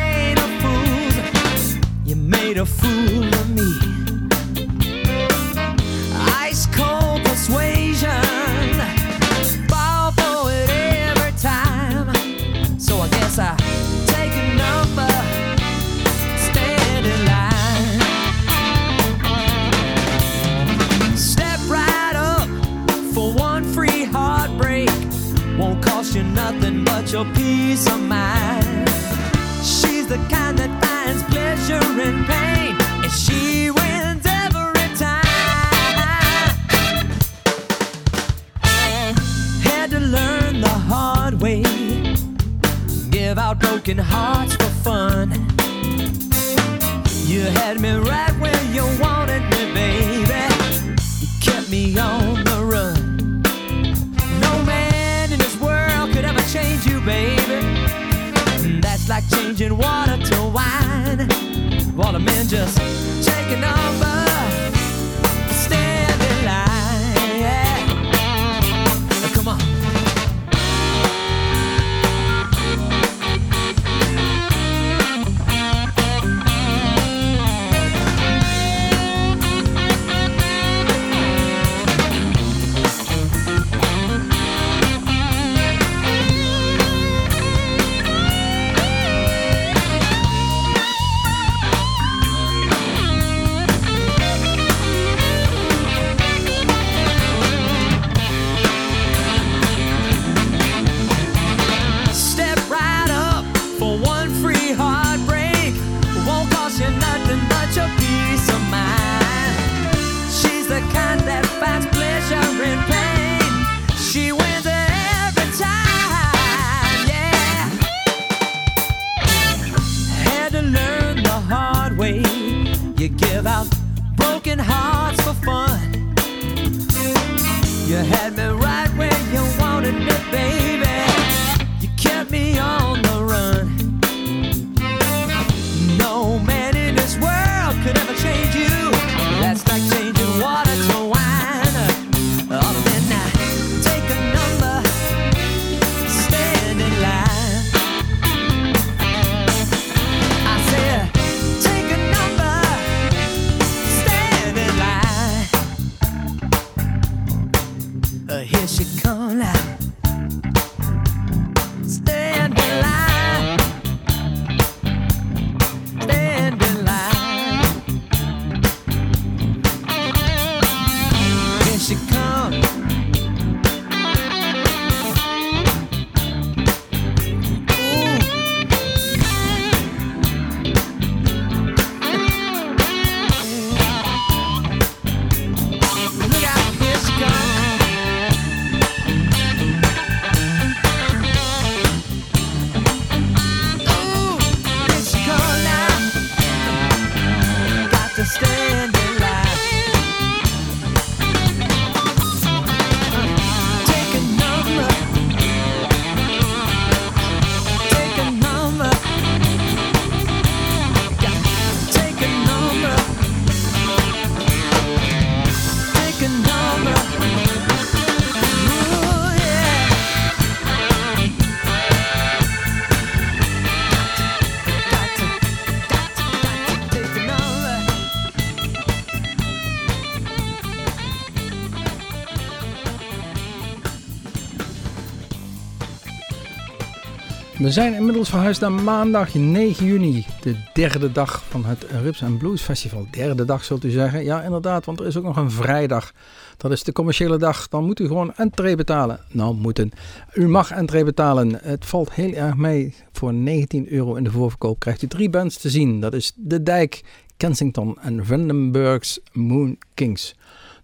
We 237.64 237.72
zijn 237.72 237.94
inmiddels 237.94 238.28
verhuisd 238.28 238.60
naar 238.60 238.72
maandag 238.72 239.34
9 239.34 239.86
juni, 239.86 240.26
de 240.40 240.56
derde 240.72 241.12
dag 241.12 241.44
van 241.48 241.64
het 241.64 241.86
Rips 242.02 242.22
and 242.22 242.38
Blues 242.38 242.62
Festival. 242.62 243.06
Derde 243.10 243.44
dag 243.44 243.64
zult 243.64 243.84
u 243.84 243.90
zeggen. 243.90 244.24
Ja, 244.24 244.42
inderdaad, 244.42 244.84
want 244.84 245.00
er 245.00 245.06
is 245.06 245.16
ook 245.16 245.24
nog 245.24 245.36
een 245.36 245.50
vrijdag. 245.50 246.12
Dat 246.56 246.70
is 246.70 246.82
de 246.82 246.92
commerciële 246.92 247.38
dag. 247.38 247.68
Dan 247.68 247.84
moet 247.84 248.00
u 248.00 248.06
gewoon 248.06 248.34
entree 248.34 248.76
betalen. 248.76 249.20
Nou, 249.30 249.54
moeten. 249.54 249.90
U 250.32 250.48
mag 250.48 250.70
entree 250.70 251.04
betalen. 251.04 251.58
Het 251.62 251.84
valt 251.84 252.12
heel 252.12 252.32
erg 252.32 252.56
mee. 252.56 252.94
Voor 253.12 253.34
19 253.34 253.92
euro 253.92 254.14
in 254.14 254.24
de 254.24 254.30
voorverkoop 254.30 254.78
krijgt 254.78 255.02
u 255.02 255.06
drie 255.06 255.30
bands 255.30 255.56
te 255.56 255.70
zien. 255.70 256.00
Dat 256.00 256.14
is 256.14 256.32
De 256.36 256.62
Dijk, 256.62 257.04
Kensington 257.36 257.98
en 258.00 258.26
Vandenberg's 258.26 259.20
Moon 259.32 259.78
Kings. 259.94 260.34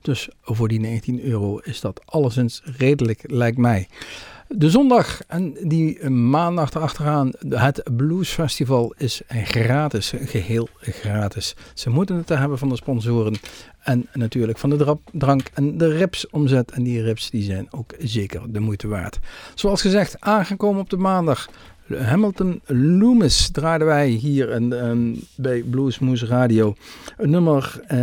Dus 0.03 0.29
voor 0.43 0.69
die 0.69 0.81
19 0.81 1.25
euro 1.25 1.59
is 1.59 1.81
dat 1.81 2.01
alleszins 2.05 2.63
redelijk, 2.65 3.25
lijkt 3.27 3.59
mij. 3.59 3.89
De 4.57 4.71
zondag 4.71 5.21
en 5.27 5.55
die 5.63 6.11
maandag 6.11 6.75
erachteraan, 6.75 7.33
het 7.49 7.83
Blues 7.97 8.31
Festival 8.31 8.95
is 8.97 9.23
gratis, 9.29 10.13
geheel 10.25 10.69
gratis. 10.81 11.57
Ze 11.75 11.91
moeten 11.91 12.17
het 12.17 12.29
hebben 12.29 12.59
van 12.59 12.69
de 12.69 12.77
sponsoren 12.77 13.35
en 13.83 14.07
natuurlijk 14.13 14.59
van 14.59 14.71
de 14.71 14.97
drank 15.13 15.51
en 15.55 15.79
de 15.79 15.97
rips 15.97 16.31
omzet. 16.31 16.71
En 16.71 16.83
die 16.83 17.03
rips 17.03 17.31
die 17.31 17.43
zijn 17.43 17.67
ook 17.71 17.95
zeker 17.99 18.53
de 18.53 18.61
moeite 18.61 18.89
waard. 18.89 19.19
Zoals 19.55 19.81
gezegd, 19.81 20.21
aangekomen 20.21 20.81
op 20.81 20.91
de 20.91 20.97
maandag. 20.97 21.49
Hamilton 21.99 22.61
Loomis 22.67 23.51
draaiden 23.51 23.87
wij 23.87 24.09
hier 24.09 24.51
en, 24.51 24.81
en 24.81 25.21
bij 25.35 25.63
Bluesmoose 25.63 26.27
Radio. 26.27 26.75
Een 27.17 27.31
nummer 27.31 27.81
eh, 27.87 27.99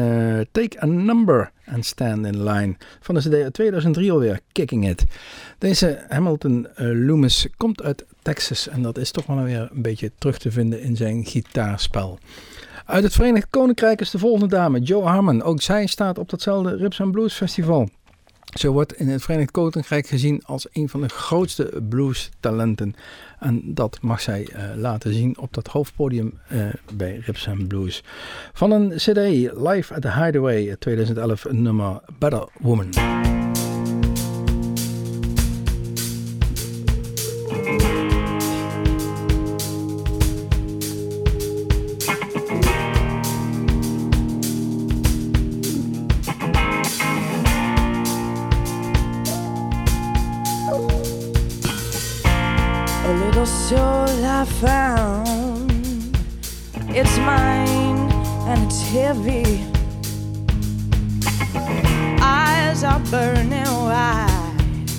Take 0.52 0.82
a 0.82 0.86
Number 0.86 1.52
and 1.72 1.86
Stand 1.86 2.26
in 2.26 2.44
Line 2.44 2.76
van 3.00 3.16
de 3.16 3.22
CD 3.22 3.34
uit 3.34 3.54
2003 3.54 4.12
alweer, 4.12 4.40
Kicking 4.52 4.90
It. 4.90 5.04
Deze 5.58 6.06
Hamilton 6.10 6.68
eh, 6.76 6.88
Loomis 6.94 7.48
komt 7.58 7.84
uit 7.84 8.06
Texas 8.22 8.68
en 8.68 8.82
dat 8.82 8.98
is 8.98 9.12
toch 9.12 9.26
wel 9.26 9.44
weer 9.44 9.70
een 9.72 9.82
beetje 9.82 10.12
terug 10.18 10.38
te 10.38 10.52
vinden 10.52 10.82
in 10.82 10.96
zijn 10.96 11.26
gitaarspel. 11.26 12.20
Uit 12.86 13.04
het 13.04 13.14
Verenigd 13.14 13.48
Koninkrijk 13.50 14.02
is 14.02 14.12
de 14.12 14.20
volgende 14.20 14.48
dame, 14.48 14.80
Joe 14.80 15.04
Harmon. 15.04 15.44
Ook 15.44 15.62
zij 15.62 15.86
staat 15.86 16.18
op 16.18 16.30
datzelfde 16.30 16.76
Rips 16.76 17.02
and 17.02 17.12
Blues 17.12 17.34
Festival. 17.34 17.90
Ze 18.54 18.70
wordt 18.70 18.94
in 18.94 19.08
het 19.08 19.22
Verenigd 19.22 19.52
Koninkrijk 19.52 20.08
gezien 20.08 20.42
als 20.46 20.68
een 20.72 20.90
van 20.90 21.02
de 21.02 21.10
grootste 21.10 21.84
blues 21.90 22.30
talenten. 22.40 22.96
En 23.40 23.62
dat 23.74 23.98
mag 24.02 24.22
zij 24.22 24.48
uh, 24.52 24.64
laten 24.76 25.14
zien 25.14 25.38
op 25.40 25.54
dat 25.54 25.68
hoofdpodium 25.68 26.40
uh, 26.52 26.66
bij 26.94 27.22
Rips 27.26 27.48
and 27.48 27.68
Blues. 27.68 28.04
Van 28.54 28.72
een 28.72 28.90
CD, 28.96 29.18
Live 29.58 29.94
at 29.94 30.02
the 30.02 30.12
Hideaway 30.12 30.76
2011, 30.80 31.52
nummer 31.52 32.00
Better 32.20 32.48
Woman. 32.60 32.90
I 54.40 54.46
found. 54.46 55.72
It's 56.90 57.18
mine 57.18 58.12
and 58.48 58.66
it's 58.68 58.82
heavy. 58.84 59.66
Eyes 62.22 62.84
are 62.84 63.00
burning 63.10 63.66
wide. 63.66 64.92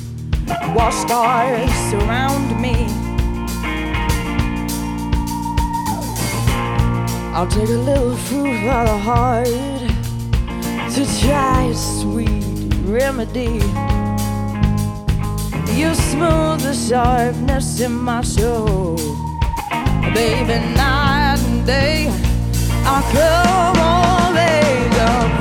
While 0.75 0.91
stars 0.91 1.71
surround 1.89 2.61
me. 2.61 2.87
I'll 7.33 7.47
take 7.47 7.69
a 7.69 7.83
little 7.91 8.17
fruit 8.17 8.59
for 8.63 8.85
the 8.91 8.99
heart 8.99 9.47
to 10.95 11.21
try 11.21 11.63
a 11.63 11.75
sweet 11.77 12.43
remedy. 12.87 13.63
You 15.79 15.95
smooth 15.95 16.63
the 16.63 16.75
sharpness 16.75 17.79
in 17.79 17.93
my 17.93 18.23
soul, 18.23 18.97
baby. 20.15 20.59
Night 20.75 21.39
and 21.39 21.67
day, 21.67 22.09
I 22.85 23.03
come 23.13 23.81
on, 23.81 24.35
baby. 24.35 25.38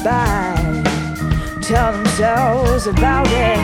Spine 0.00 0.82
tell 1.60 1.92
themselves 1.92 2.86
about 2.86 3.26
it. 3.26 3.60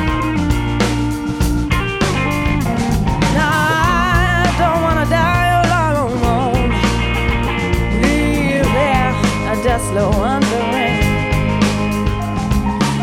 Now 3.35 3.53
I 3.73 4.55
don't 4.61 4.81
wanna 4.87 5.07
die 5.09 5.49
alone. 5.63 6.73
A. 10.69 10.89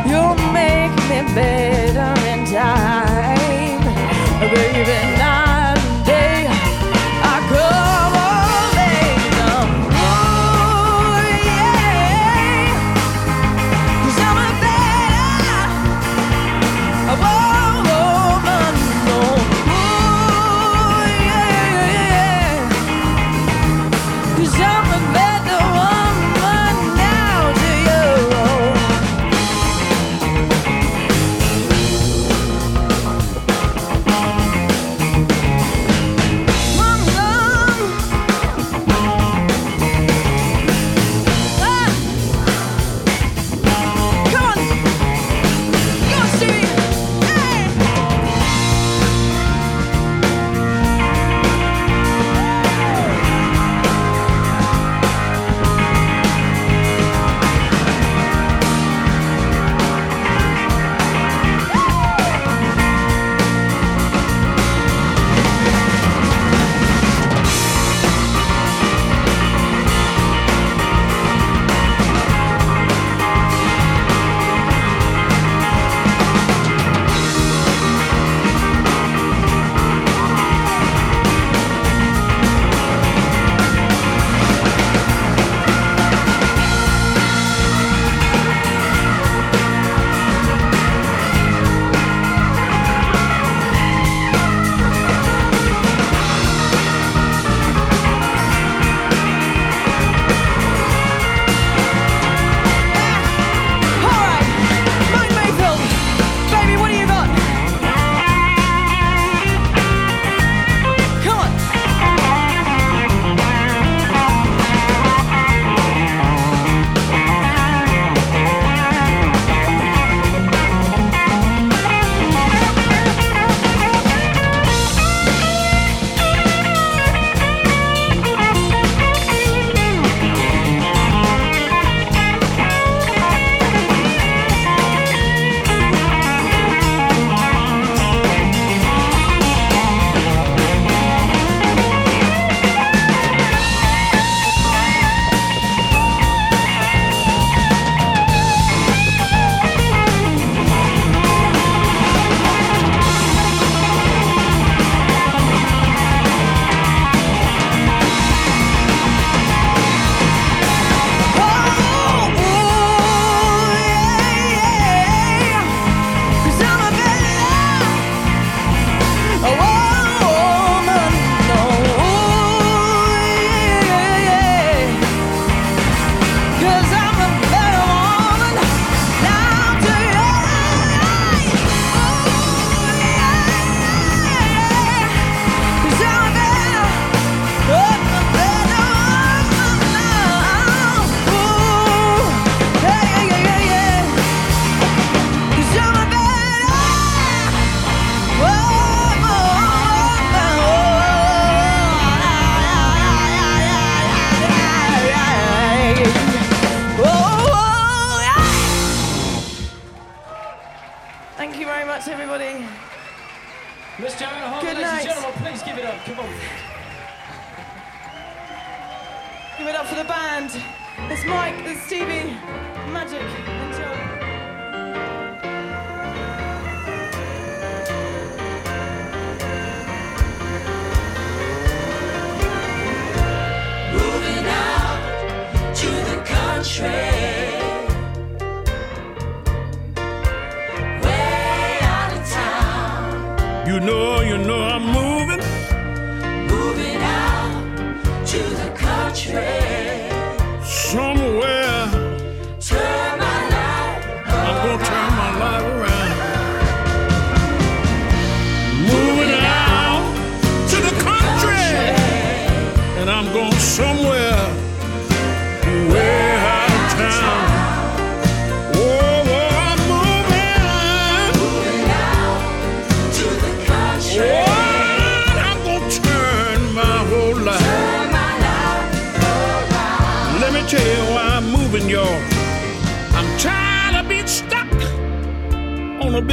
You'll 0.10 0.38
make 0.62 0.96
me 1.10 1.20
better 1.34 1.83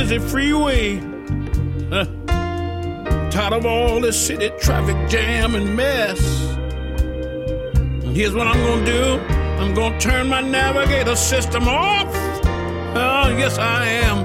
busy 0.00 0.18
freeway. 0.18 0.96
Huh. 1.90 2.06
Tired 3.30 3.52
of 3.52 3.66
all 3.66 4.00
this 4.00 4.18
city 4.26 4.50
traffic 4.58 4.96
jam 5.10 5.54
and 5.54 5.76
mess. 5.76 6.20
And 8.04 8.16
here's 8.16 8.34
what 8.34 8.46
I'm 8.46 8.60
gonna 8.66 8.86
do 8.86 9.20
I'm 9.60 9.74
gonna 9.74 10.00
turn 10.00 10.26
my 10.28 10.40
navigator 10.40 11.16
system 11.16 11.68
off. 11.68 12.08
Oh, 12.96 13.28
yes, 13.42 13.58
I 13.58 13.84
am. 14.06 14.24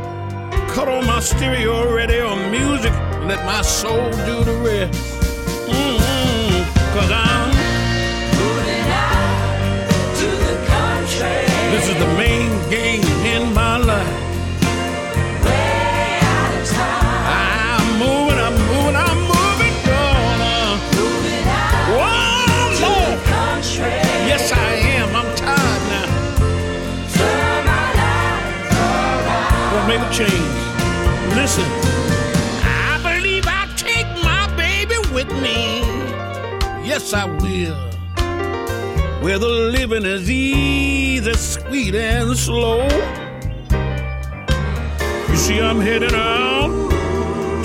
Cut 0.70 0.88
on 0.88 1.06
my 1.08 1.20
stereo 1.20 1.94
radio 1.94 2.36
music. 2.50 2.94
Let 3.30 3.46
my 3.46 3.62
soul 3.62 4.10
do 4.30 4.38
the 4.50 4.58
rest. 4.68 4.94
Mm-hmm. 5.68 6.60
Cause 6.96 7.12
I'm 7.12 7.50
Moving 8.40 8.88
out 9.08 10.16
to 10.22 10.28
the 10.48 10.56
country. 10.74 11.42
This 11.74 11.86
is 11.90 11.98
the 12.06 12.12
main 12.24 12.50
game 12.70 13.04
in 13.34 13.54
my 13.54 13.78
life. 13.78 14.25
Me. 35.46 35.80
Yes, 36.89 37.14
I 37.14 37.26
will. 37.43 37.78
Where 39.24 39.39
the 39.39 39.54
living 39.78 40.06
is 40.06 40.30
easy, 40.30 41.34
sweet, 41.34 41.96
and 41.96 42.38
slow. 42.38 42.84
You 45.30 45.38
see, 45.46 45.60
I'm 45.60 45.80
heading 45.88 46.16
out 46.16 46.72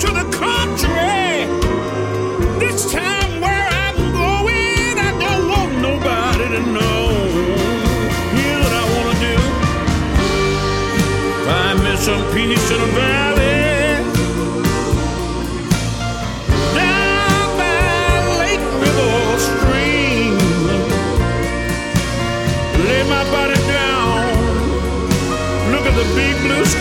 to 0.01 0.07
the 0.19 0.25
country. 0.43 1.27
This 2.61 2.91
time, 2.91 3.31
where 3.45 3.67
I'm 3.85 3.97
going, 4.23 4.95
I 5.07 5.11
don't 5.23 5.45
want 5.53 5.71
nobody 5.89 6.45
to 6.55 6.61
know. 6.77 7.01
Here's 8.37 8.61
what 8.63 8.73
I 8.81 8.85
wanna 8.93 9.15
do. 9.27 9.35
Find 11.47 11.77
me 11.85 11.93
some 12.07 12.23
peace 12.33 12.71
in 12.75 12.79
the 12.85 12.91
valley. 12.97 13.30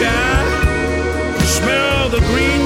Sky. 0.00 1.44
Smell 1.44 2.08
the 2.08 2.20
green 2.30 2.59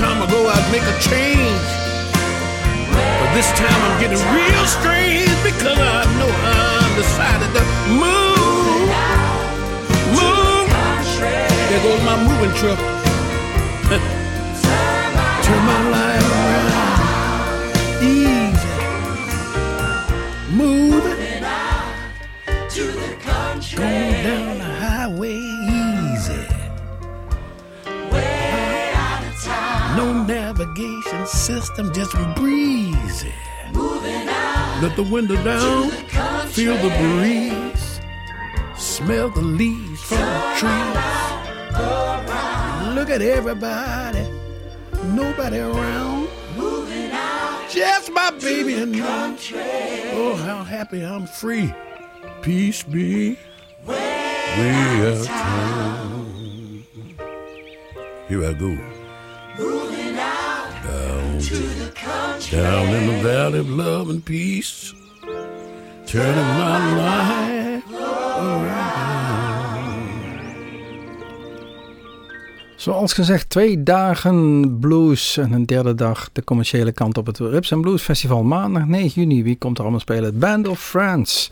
time 0.00 0.22
ago 0.22 0.48
I'd 0.48 0.72
make 0.72 0.82
a 0.82 0.96
change. 1.04 1.68
But 3.20 3.30
this 3.36 3.52
time 3.52 3.80
I'm 3.86 4.00
getting 4.00 4.22
real 4.32 4.64
strange 4.64 5.36
because 5.44 5.78
I 5.78 6.04
know 6.18 6.30
I'm 6.56 6.92
decided 6.96 7.50
to 7.56 7.62
move. 8.00 8.88
Move. 10.16 10.68
There 11.68 11.82
goes 11.84 12.02
my 12.08 12.16
moving 12.28 12.54
truck. 12.56 12.80
Turn 15.44 15.62
my 15.66 15.90
life 15.90 15.99
system, 31.26 31.92
just 31.92 32.12
breezy. 32.36 33.32
Let 34.82 34.96
the 34.96 35.02
window 35.10 35.36
down, 35.44 35.90
feel 36.48 36.76
the 36.76 36.90
breeze, 36.98 38.00
smell 38.76 39.28
the 39.30 39.42
leaves 39.42 40.02
from 40.02 40.18
the 40.18 40.54
trees. 40.56 40.96
Look 42.94 43.10
at 43.10 43.22
everybody, 43.22 44.26
nobody 45.14 45.58
around. 45.58 46.28
Just 47.70 48.10
my 48.10 48.30
baby 48.32 48.74
and 48.74 48.92
me. 48.92 49.00
Oh, 49.02 50.34
how 50.44 50.64
happy 50.64 51.02
I'm 51.02 51.26
free. 51.26 51.72
Peace 52.42 52.82
be. 52.82 53.38
Way 53.86 55.12
out 55.12 55.24
town. 55.24 56.84
Here 58.28 58.44
I 58.44 58.52
go. 58.54 58.99
Down 62.50 62.88
in 62.88 63.06
the 63.06 63.22
valley 63.22 63.60
of 63.60 63.70
love 63.70 64.10
and 64.10 64.24
peace. 64.24 64.94
Turning 66.06 66.50
my 66.58 66.94
life 66.96 67.58
Zoals 72.76 73.12
gezegd, 73.12 73.50
twee 73.50 73.82
dagen 73.82 74.78
blues 74.78 75.36
en 75.36 75.52
een 75.52 75.66
derde 75.66 75.94
dag 75.94 76.32
de 76.32 76.44
commerciële 76.44 76.92
kant 76.92 77.18
op 77.18 77.26
het 77.26 77.38
Rips 77.38 77.72
and 77.72 77.82
Blues 77.82 78.02
Festival. 78.02 78.42
Maandag 78.42 78.86
9 78.86 79.20
juni, 79.20 79.42
wie 79.42 79.56
komt 79.56 79.76
er 79.76 79.82
allemaal 79.82 80.00
spelen? 80.00 80.38
Band 80.38 80.68
of 80.68 80.80
France, 80.80 81.50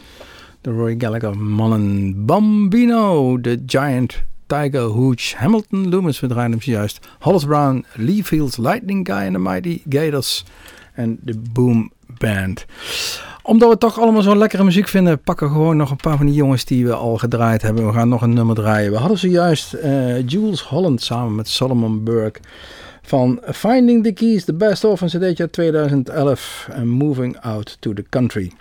de 0.61 0.70
Roy 0.70 0.94
Gallagher 0.99 1.38
mannen, 1.38 2.14
Bambino, 2.26 3.40
de 3.40 3.62
Giant 3.66 4.22
Tiger 4.46 4.80
Hooch, 4.80 5.34
Hamilton 5.34 5.88
Loomis, 5.88 6.20
we 6.20 6.26
draaien 6.26 6.51
hem 6.51 6.62
zojuist, 6.62 7.09
Hollis 7.18 7.44
Brown, 7.44 7.84
Lee 7.94 8.24
Fields, 8.24 8.57
Lightning 8.57 9.07
Guy 9.07 9.16
en 9.20 9.32
de 9.32 9.38
Mighty 9.38 9.82
Gators 9.88 10.44
en 10.99 11.18
de 11.22 11.34
Boom 11.53 11.92
Band. 12.18 12.66
Omdat 13.42 13.70
we 13.70 13.78
toch 13.78 14.01
allemaal 14.01 14.22
zo 14.22 14.36
lekkere 14.36 14.64
muziek 14.64 14.88
vinden, 14.88 15.20
pakken 15.20 15.46
we 15.46 15.53
gewoon 15.53 15.76
nog 15.76 15.90
een 15.90 15.96
paar 15.96 16.16
van 16.16 16.26
die 16.26 16.34
jongens 16.34 16.64
die 16.64 16.86
we 16.86 16.94
al 16.94 17.16
gedraaid 17.16 17.62
hebben. 17.62 17.86
We 17.86 17.92
gaan 17.92 18.09
nog 18.09 18.22
een 18.22 18.32
nummer 18.32 18.55
draaien. 18.55 18.90
We 18.90 18.99
hadden 18.99 19.18
zojuist 19.18 19.74
uh, 19.74 20.28
Jules 20.28 20.62
Holland 20.62 21.03
samen 21.03 21.34
met 21.34 21.49
Solomon 21.49 22.05
Burke 22.05 22.40
van 23.03 23.40
Finding 23.53 24.05
the 24.05 24.12
Keys, 24.12 24.44
the 24.44 24.55
best 24.55 24.84
of 24.84 25.01
een 25.01 25.09
cd'tje 25.09 25.51
2011 25.51 26.68
en 26.70 26.88
Moving 26.88 27.40
Out 27.40 27.76
to 27.80 27.92
the 27.92 28.05
Country. 28.09 28.53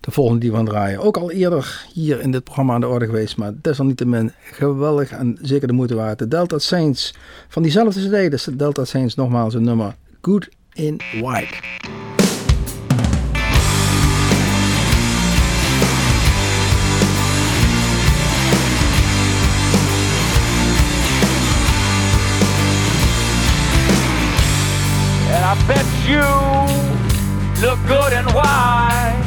De 0.00 0.10
volgende 0.10 0.40
die 0.40 0.50
we 0.50 0.56
gaan 0.56 0.64
draaien. 0.64 1.00
Ook 1.00 1.16
al 1.16 1.30
eerder 1.30 1.86
hier 1.92 2.20
in 2.20 2.30
dit 2.30 2.44
programma 2.44 2.74
aan 2.74 2.80
de 2.80 2.88
orde 2.88 3.06
geweest, 3.06 3.36
maar 3.36 3.52
desalniettemin 3.62 4.32
geweldig 4.40 5.10
en 5.10 5.38
zeker 5.42 5.68
de 5.68 5.74
moeite 5.74 5.94
waard. 5.94 6.18
De 6.18 6.28
Delta 6.28 6.58
Saints 6.58 7.14
van 7.48 7.62
diezelfde 7.62 8.00
cd, 8.00 8.30
dus 8.30 8.44
de 8.44 8.56
Delta 8.56 8.84
Saints 8.84 9.14
nogmaals 9.14 9.54
een 9.54 9.64
nummer 9.64 9.94
Good 10.20 10.48
in 10.80 10.98
White. 11.20 11.52
And 25.28 25.44
I 25.44 25.54
bet 25.68 25.84
you 26.08 26.24
look 27.60 27.78
good 27.86 28.12
and 28.14 28.26
white, 28.32 29.20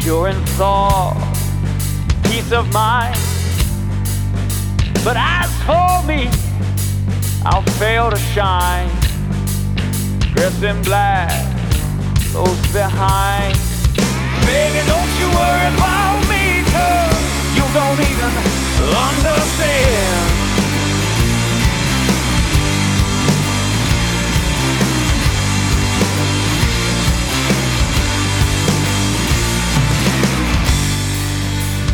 pure 0.00 0.28
in 0.28 0.36
thought, 0.56 1.16
peace 2.22 2.52
of 2.52 2.72
mind. 2.72 3.16
But 5.04 5.16
as 5.16 5.50
for 5.66 6.06
me, 6.06 6.30
I'll 7.44 7.62
fail 7.78 8.10
to 8.10 8.16
shine, 8.16 8.90
dressed 10.38 10.62
in 10.62 10.80
black, 10.82 11.30
close 12.30 12.72
behind. 12.72 13.58
Baby, 14.46 14.80
don't 14.86 15.12
you 15.18 15.28
worry 15.34 15.66
about 15.74 16.18
me, 16.30 16.62
cause 16.74 17.18
you 17.56 17.64
don't 17.74 18.00
even 18.10 18.32
understand. 18.94 20.28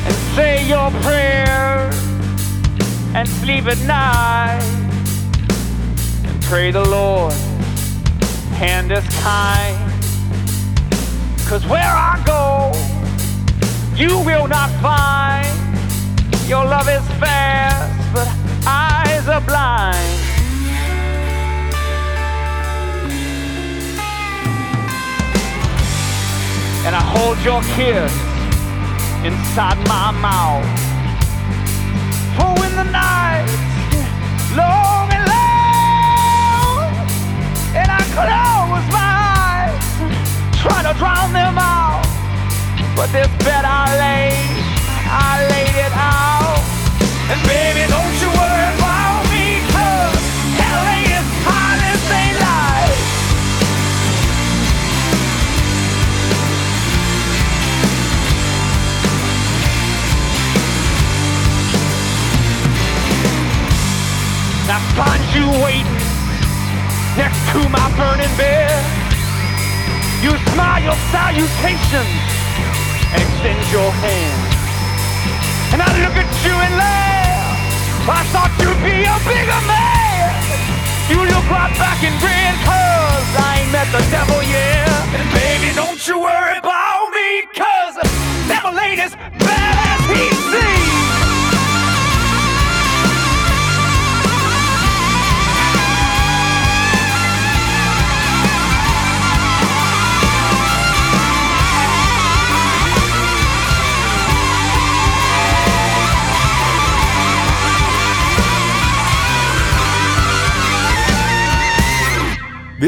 And 0.04 0.16
say 0.36 0.68
your 0.68 0.90
prayers 1.00 1.96
and 3.14 3.26
sleep 3.26 3.64
at 3.66 3.80
night 3.86 4.60
and 6.24 6.42
pray 6.42 6.70
the 6.70 6.84
Lord 6.84 7.32
hand 8.54 8.92
is 8.92 9.04
kind. 9.20 9.76
Cause 11.48 11.66
where 11.66 11.82
I 11.82 12.22
go, 12.24 12.72
you 13.96 14.18
will 14.20 14.46
not 14.46 14.70
find. 14.80 15.46
Your 16.48 16.64
love 16.64 16.88
is 16.88 17.06
fast, 17.18 18.14
but 18.14 18.28
eyes 18.66 19.28
are 19.28 19.40
blind. 19.40 20.20
And 26.86 26.94
I 26.94 27.00
hold 27.00 27.38
your 27.44 27.62
kiss 27.74 28.12
inside 29.24 29.78
my 29.88 30.10
mouth. 30.12 30.93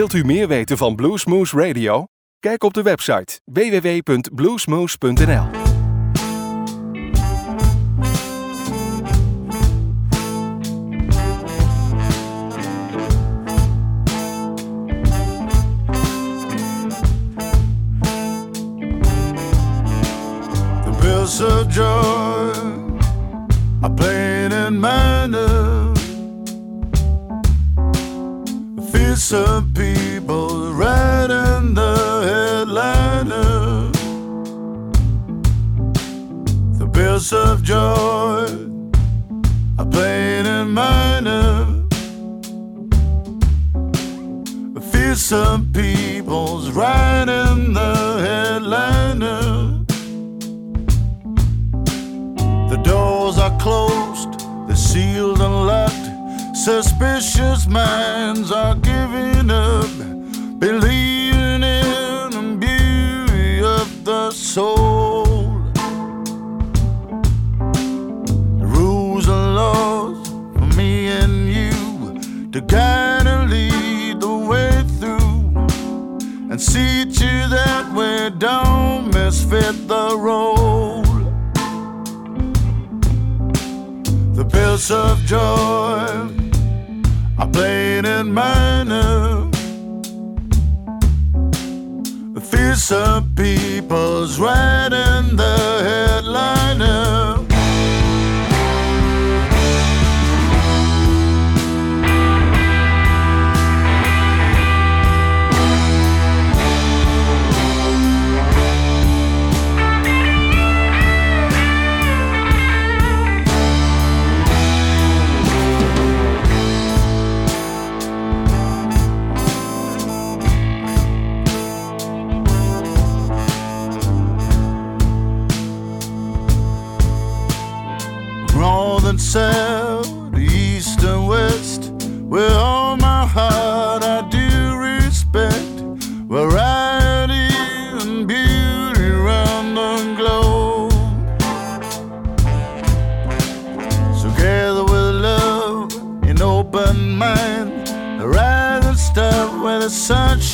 Wilt 0.06 0.24
u 0.24 0.26
meer 0.26 0.48
weten 0.48 0.76
van 0.76 0.94
Bluesmoose 0.94 1.56
Radio? 1.56 2.04
Kijk 2.40 2.62
op 2.62 2.74
de 2.74 2.82
website 2.82 3.40
www.bluesmoose.nl. 3.44 5.50
The 20.84 20.96
bells 21.00 21.40
of 21.40 21.74
joy 21.74 22.52
are 23.80 23.94
playing 23.94 24.52
in 24.52 24.78
manner. 24.78 25.95
Of 29.16 29.72
people 29.72 30.74
riding 30.74 31.72
the 31.72 31.96
headliner. 32.28 33.90
The 36.78 36.86
bills 36.86 37.32
of 37.32 37.62
joy 37.62 38.46
are 39.78 39.86
playing 39.86 40.44
in 40.44 40.70
minor. 40.70 41.66
Fearsome 44.92 45.72
people's 45.72 46.70
riding 46.70 47.72
the 47.72 47.94
headliner. 48.20 49.82
The 52.68 52.76
doors 52.84 53.38
are 53.38 53.58
closed, 53.58 53.95
Suspicious 56.66 57.68
minds 57.68 58.50
are 58.50 58.74
giving 58.74 59.52
up, 59.52 59.88
believing 60.58 61.62
in 61.62 62.30
the 62.32 62.56
beauty 62.58 63.62
of 63.62 64.04
the 64.04 64.32
soul. 64.32 65.46
The 68.58 68.66
rules 68.66 69.28
and 69.28 69.54
laws 69.54 70.28
for 70.28 70.66
me 70.76 71.06
and 71.06 71.48
you 71.48 72.50
to 72.50 72.60
guide 72.60 73.28
and 73.28 73.48
lead 73.48 74.20
the 74.20 74.36
way 74.36 74.72
through 74.98 75.68
and 76.50 76.60
see 76.60 77.04
to 77.04 77.48
that 77.48 77.92
we 77.94 78.36
don't 78.40 79.14
misfit 79.14 79.86
the 79.86 80.18
role. 80.18 81.04
The 84.34 84.44
bells 84.44 84.90
of 84.90 85.24
joy 85.26 86.35
playing 87.56 88.04
in 88.04 88.34
minor. 88.34 89.48
The 92.34 92.42
fearsome 92.52 93.34
people's 93.34 94.38
riding 94.38 95.36
the 95.36 95.75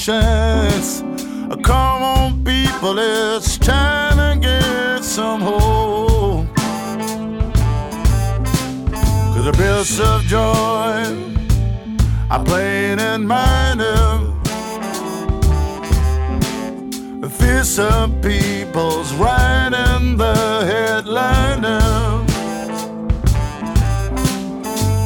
sun 0.02 0.22
shines. 0.22 1.02
Uh, 1.50 1.56
come 1.62 2.02
on, 2.02 2.44
people, 2.44 2.98
it's 2.98 3.56
time 3.58 4.16
to 4.16 4.40
get 4.40 5.04
some 5.04 5.40
hope. 5.40 6.46
Cause 9.32 9.44
the 9.44 9.54
bills 9.56 10.00
of 10.00 10.22
joy 10.22 11.04
are 12.30 12.44
playing 12.44 12.98
in 12.98 13.26
my 13.26 13.74
nerve. 13.74 14.42
The 17.20 17.30
fierce 17.30 17.78
of 17.78 18.20
people's 18.22 19.12
right 19.14 19.72
in 19.72 20.16
the 20.16 20.34
headliner. 20.64 21.80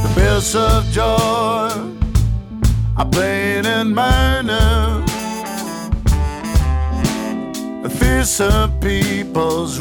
The 0.05 0.13
bills 0.17 0.55
of 0.55 0.85
joy 0.91 1.96
playing 3.17 3.65
in. 3.65 5.03
The 7.83 7.89
fierce 7.89 8.41
of 8.43 8.79
people's 8.79 9.81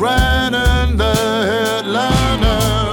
in 0.54 0.96
the 0.96 1.16
headliner. 1.52 2.85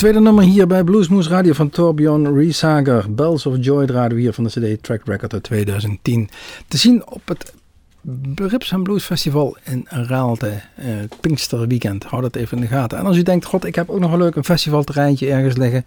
Tweede 0.00 0.20
nummer 0.20 0.44
hier 0.44 0.66
bij 0.66 0.84
Bluesmoose 0.84 1.28
Radio 1.28 1.52
van 1.52 1.70
Torbjörn 1.70 2.34
Riesager. 2.34 3.14
Bells 3.14 3.46
of 3.46 3.54
Joy 3.60 3.86
draaien 3.86 4.14
we 4.14 4.20
hier 4.20 4.32
van 4.32 4.44
de 4.44 4.50
CD 4.50 4.82
Track 4.82 5.00
Record 5.04 5.32
uit 5.32 5.42
2010. 5.42 6.30
Te 6.68 6.76
zien 6.76 7.06
op 7.06 7.28
het 7.28 7.52
Rips 8.34 8.72
and 8.72 8.82
Blues 8.82 9.04
Festival 9.04 9.56
in 9.64 9.86
Raalte, 9.88 10.60
Pinkster 11.20 11.66
Weekend. 11.66 12.04
Houd 12.04 12.22
dat 12.22 12.36
even 12.36 12.56
in 12.56 12.62
de 12.62 12.68
gaten. 12.68 12.98
En 12.98 13.06
als 13.06 13.16
u 13.16 13.22
denkt, 13.22 13.44
god, 13.44 13.64
ik 13.64 13.74
heb 13.74 13.90
ook 13.90 13.98
nog 13.98 14.12
een 14.12 14.18
leuk 14.18 14.34
een 14.34 14.44
festivalterreintje 14.44 15.30
ergens 15.30 15.56
liggen. 15.56 15.84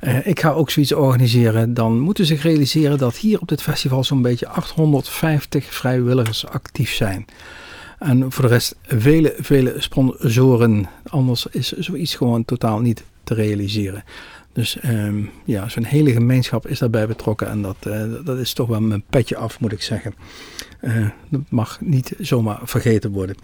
Uh, 0.00 0.26
ik 0.26 0.40
ga 0.40 0.50
ook 0.50 0.70
zoiets 0.70 0.92
organiseren. 0.92 1.74
Dan 1.74 1.98
moeten 1.98 2.26
ze 2.26 2.34
zich 2.34 2.42
realiseren 2.42 2.98
dat 2.98 3.16
hier 3.16 3.40
op 3.40 3.48
dit 3.48 3.62
festival 3.62 4.04
zo'n 4.04 4.22
beetje 4.22 4.48
850 4.48 5.74
vrijwilligers 5.74 6.46
actief 6.46 6.92
zijn. 6.92 7.24
En 7.98 8.32
voor 8.32 8.44
de 8.44 8.50
rest 8.50 8.76
vele, 8.82 9.34
vele 9.38 9.74
sponsoren. 9.78 10.88
Anders 11.08 11.46
is 11.50 11.72
zoiets 11.72 12.14
gewoon 12.14 12.44
totaal 12.44 12.80
niet 12.80 13.04
te 13.24 13.34
realiseren. 13.34 14.04
Dus 14.52 14.80
ehm, 14.80 15.22
ja, 15.44 15.68
zo'n 15.68 15.84
hele 15.84 16.12
gemeenschap 16.12 16.66
is 16.66 16.78
daarbij 16.78 17.06
betrokken 17.06 17.48
en 17.48 17.62
dat, 17.62 17.76
eh, 17.80 18.02
dat 18.24 18.38
is 18.38 18.52
toch 18.52 18.68
wel 18.68 18.80
mijn 18.80 19.04
petje 19.10 19.36
af, 19.36 19.60
moet 19.60 19.72
ik 19.72 19.82
zeggen. 19.82 20.14
Eh, 20.80 21.08
dat 21.28 21.40
mag 21.48 21.80
niet 21.80 22.12
zomaar 22.18 22.60
vergeten 22.62 23.10
worden. 23.10 23.36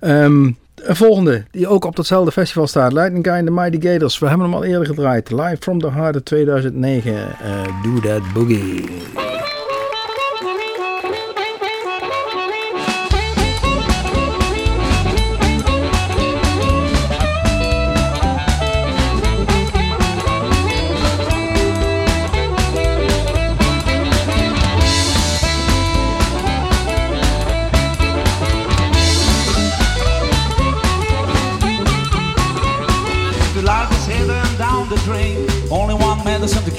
Ehm, 0.00 0.44
een 0.74 0.96
volgende, 0.96 1.44
die 1.50 1.68
ook 1.68 1.84
op 1.84 1.96
datzelfde 1.96 2.32
festival 2.32 2.66
staat. 2.66 2.92
Lightning 2.92 3.24
Guy 3.24 3.34
and 3.34 3.46
the 3.46 3.52
Mighty 3.52 3.88
Gators. 3.88 4.18
We 4.18 4.26
hebben 4.26 4.46
hem 4.46 4.54
al 4.54 4.64
eerder 4.64 4.86
gedraaid. 4.86 5.30
Live 5.30 5.56
from 5.60 5.80
the 5.80 5.86
of 5.86 6.22
2009. 6.22 7.40
Eh, 7.40 7.82
Do 7.82 8.00
That 8.00 8.32
Boogie. 8.32 8.84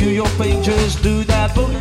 Cure 0.01 0.11
your. 0.11 0.31
Just 0.63 1.03
do 1.03 1.23
that 1.25 1.51
boogie. 1.51 1.79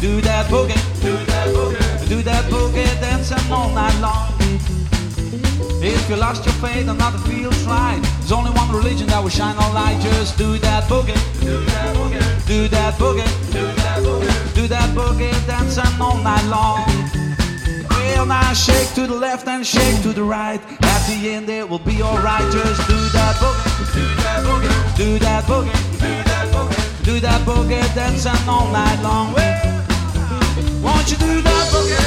Do 0.00 0.20
that 0.20 0.46
boogie. 0.46 0.80
Do 1.02 1.16
that 1.26 1.48
boogie. 1.54 2.08
Do 2.08 2.22
that 2.22 2.44
boogie. 2.44 3.00
Dancing 3.00 3.52
all 3.52 3.70
night 3.74 3.98
long. 4.00 4.32
If 5.82 6.08
you 6.08 6.16
lost 6.16 6.44
your 6.44 6.54
faith 6.54 6.88
and 6.88 6.98
nothing 6.98 7.22
feels 7.30 7.62
right, 7.64 8.00
there's 8.02 8.32
only 8.32 8.50
one 8.52 8.70
religion 8.72 9.06
that 9.08 9.20
will 9.22 9.30
shine 9.30 9.56
a 9.56 9.72
light. 9.72 10.00
Just 10.00 10.38
do. 10.38 10.54
Do 10.54 10.58
that 10.58 10.84
boogie. 10.84 11.18
Do 11.40 11.62
that 11.68 11.94
boogie. 11.96 12.26
Do 12.46 12.68
that 12.68 12.94
boogie. 12.98 14.54
Do 14.54 14.68
that 14.68 14.88
boogie. 14.94 15.46
Dancing 15.46 16.00
all 16.00 16.18
night 16.18 16.44
long. 16.44 16.86
Well, 17.90 18.26
now 18.26 18.52
shake 18.52 18.94
to 18.94 19.06
the 19.06 19.14
left 19.14 19.46
and 19.48 19.66
shake 19.66 20.02
to 20.02 20.12
the 20.12 20.22
right. 20.22 20.60
At 20.82 21.06
the 21.08 21.30
end, 21.30 21.48
it 21.50 21.68
will 21.68 21.80
be 21.80 22.02
alright. 22.02 22.46
Just 22.52 22.86
do 22.88 22.98
that 23.16 23.34
boogie, 23.36 23.94
do 23.94 24.04
that 24.22 24.44
boogie, 24.46 24.96
do 24.96 25.18
that 25.18 25.44
boogie, 25.44 26.25
do 27.06 27.20
that 27.20 27.40
boogie, 27.42 27.94
dancing 27.94 28.48
all 28.48 28.66
night 28.72 29.00
long. 29.00 29.32
Well, 29.32 29.54
won't 30.82 31.08
you 31.08 31.16
do 31.16 31.40
that 31.40 31.70
boogie, 31.70 32.02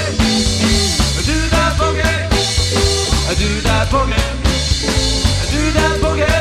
do 1.26 1.38
that 1.56 1.72
boogie, 1.80 2.28
do 3.39 3.62
that 3.62 3.88
boogie, 3.88 4.20
do 5.52 5.72
that 5.72 6.00
boogie? 6.02 6.38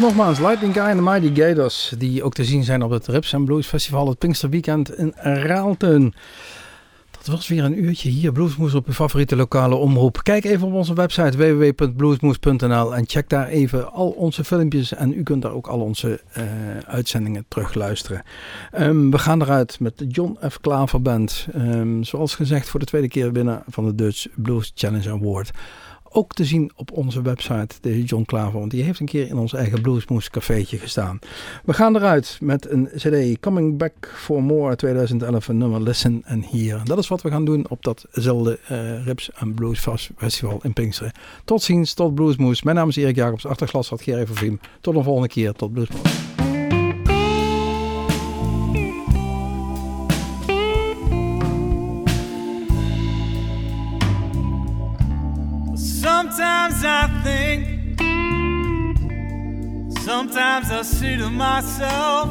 Nogmaals 0.00 0.38
Lightning 0.38 0.74
Guy 0.74 0.82
en 0.82 0.96
de 0.96 1.02
Mighty 1.02 1.40
Gators, 1.40 1.92
die 1.98 2.22
ook 2.22 2.34
te 2.34 2.44
zien 2.44 2.64
zijn 2.64 2.82
op 2.82 2.90
het 2.90 3.06
Rips 3.06 3.34
and 3.34 3.44
Blues 3.44 3.66
Festival, 3.66 4.08
het 4.08 4.18
Pinksterweekend 4.18 4.94
in 4.98 5.12
Raalten. 5.16 6.14
Dat 7.10 7.26
was 7.26 7.48
weer 7.48 7.64
een 7.64 7.84
uurtje 7.84 8.08
hier, 8.08 8.32
Bluesmoes 8.32 8.74
op 8.74 8.86
uw 8.86 8.92
favoriete 8.92 9.36
lokale 9.36 9.74
omroep. 9.74 10.22
Kijk 10.22 10.44
even 10.44 10.66
op 10.66 10.72
onze 10.72 10.94
website 10.94 11.36
www.bluesmoes.nl 11.36 12.94
en 12.94 13.04
check 13.06 13.28
daar 13.28 13.48
even 13.48 13.92
al 13.92 14.08
onze 14.08 14.44
filmpjes 14.44 14.94
en 14.94 15.18
u 15.18 15.22
kunt 15.22 15.42
daar 15.42 15.52
ook 15.52 15.66
al 15.66 15.80
onze 15.80 16.20
eh, 16.32 16.44
uitzendingen 16.86 17.44
terugluisteren. 17.48 18.22
Ehm, 18.72 19.10
we 19.10 19.18
gaan 19.18 19.42
eruit 19.42 19.80
met 19.80 19.98
de 19.98 20.06
John 20.06 20.38
F. 20.48 20.60
Klaver 20.60 21.02
Band, 21.02 21.46
Ehm, 21.52 22.02
zoals 22.02 22.34
gezegd 22.34 22.68
voor 22.68 22.80
de 22.80 22.86
tweede 22.86 23.08
keer 23.08 23.32
winnen 23.32 23.62
van 23.66 23.84
de 23.84 23.94
Dutch 23.94 24.26
Blues 24.36 24.72
Challenge 24.74 25.10
Award. 25.10 25.50
Ook 26.12 26.32
te 26.34 26.44
zien 26.44 26.70
op 26.74 26.92
onze 26.92 27.22
website, 27.22 27.74
de 27.80 28.02
John 28.02 28.22
Klaver. 28.24 28.58
Want 28.58 28.70
die 28.70 28.82
heeft 28.82 29.00
een 29.00 29.06
keer 29.06 29.26
in 29.28 29.36
ons 29.36 29.52
eigen 29.52 29.80
Bluesmoes 29.82 30.30
cafeetje 30.30 30.78
gestaan. 30.78 31.18
We 31.64 31.72
gaan 31.72 31.96
eruit 31.96 32.38
met 32.40 32.70
een 32.70 32.88
cd 32.96 33.40
Coming 33.40 33.78
Back 33.78 33.92
for 34.14 34.42
More 34.42 34.76
2011. 34.76 35.48
Een 35.48 35.58
nummer 35.58 35.80
Listen 35.82 36.22
and 36.26 36.50
Hear. 36.50 36.80
Dat 36.84 36.98
is 36.98 37.08
wat 37.08 37.22
we 37.22 37.30
gaan 37.30 37.44
doen 37.44 37.68
op 37.68 37.82
datzelfde 37.84 38.58
eh 38.68 39.04
Rips 39.04 39.30
and 39.34 39.54
Blues 39.54 39.78
Fest- 39.80 40.10
Festival 40.16 40.58
in 40.62 40.72
Pinksteren. 40.72 41.12
Tot 41.44 41.62
ziens, 41.62 41.94
tot 41.94 42.14
Bluesmoes. 42.14 42.62
Mijn 42.62 42.76
naam 42.76 42.88
is 42.88 42.96
Erik 42.96 43.16
Jacobs, 43.16 43.46
achterglas 43.46 43.88
had 43.88 44.02
Gerry 44.02 44.26
van. 44.26 44.60
Tot 44.80 44.94
een 44.94 45.02
volgende 45.04 45.28
keer, 45.28 45.52
tot 45.52 45.72
Bluesmoes. 45.72 46.09
Think, 57.22 57.98
sometimes 60.00 60.70
I 60.70 60.82
say 60.82 61.16
to 61.16 61.28
myself, 61.30 62.28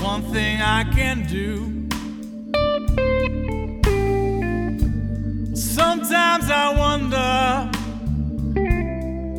one 0.00 0.22
thing 0.32 0.60
I 0.62 0.84
can 0.94 1.26
do. 1.26 1.70
Sometimes 5.56 6.50
I 6.50 6.74
wonder, 6.84 7.70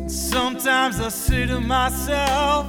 sometimes 0.08 1.00
I 1.00 1.08
say 1.08 1.46
to 1.46 1.60
myself, 1.60 2.66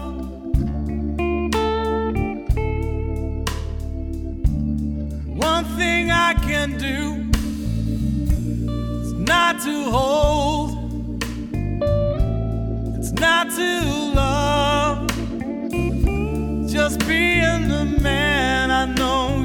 one 5.49 5.65
thing 5.77 6.11
I 6.11 6.33
can 6.33 6.77
do 6.77 7.26
not 9.39 9.61
to 9.61 9.83
hold, 9.91 10.69
it's 12.97 13.11
not 13.11 13.45
to 13.51 13.69
love, 14.15 15.07
just 16.67 16.97
being 17.07 17.67
the 17.69 17.85
man 18.01 18.71
I 18.71 18.85
know 18.85 19.36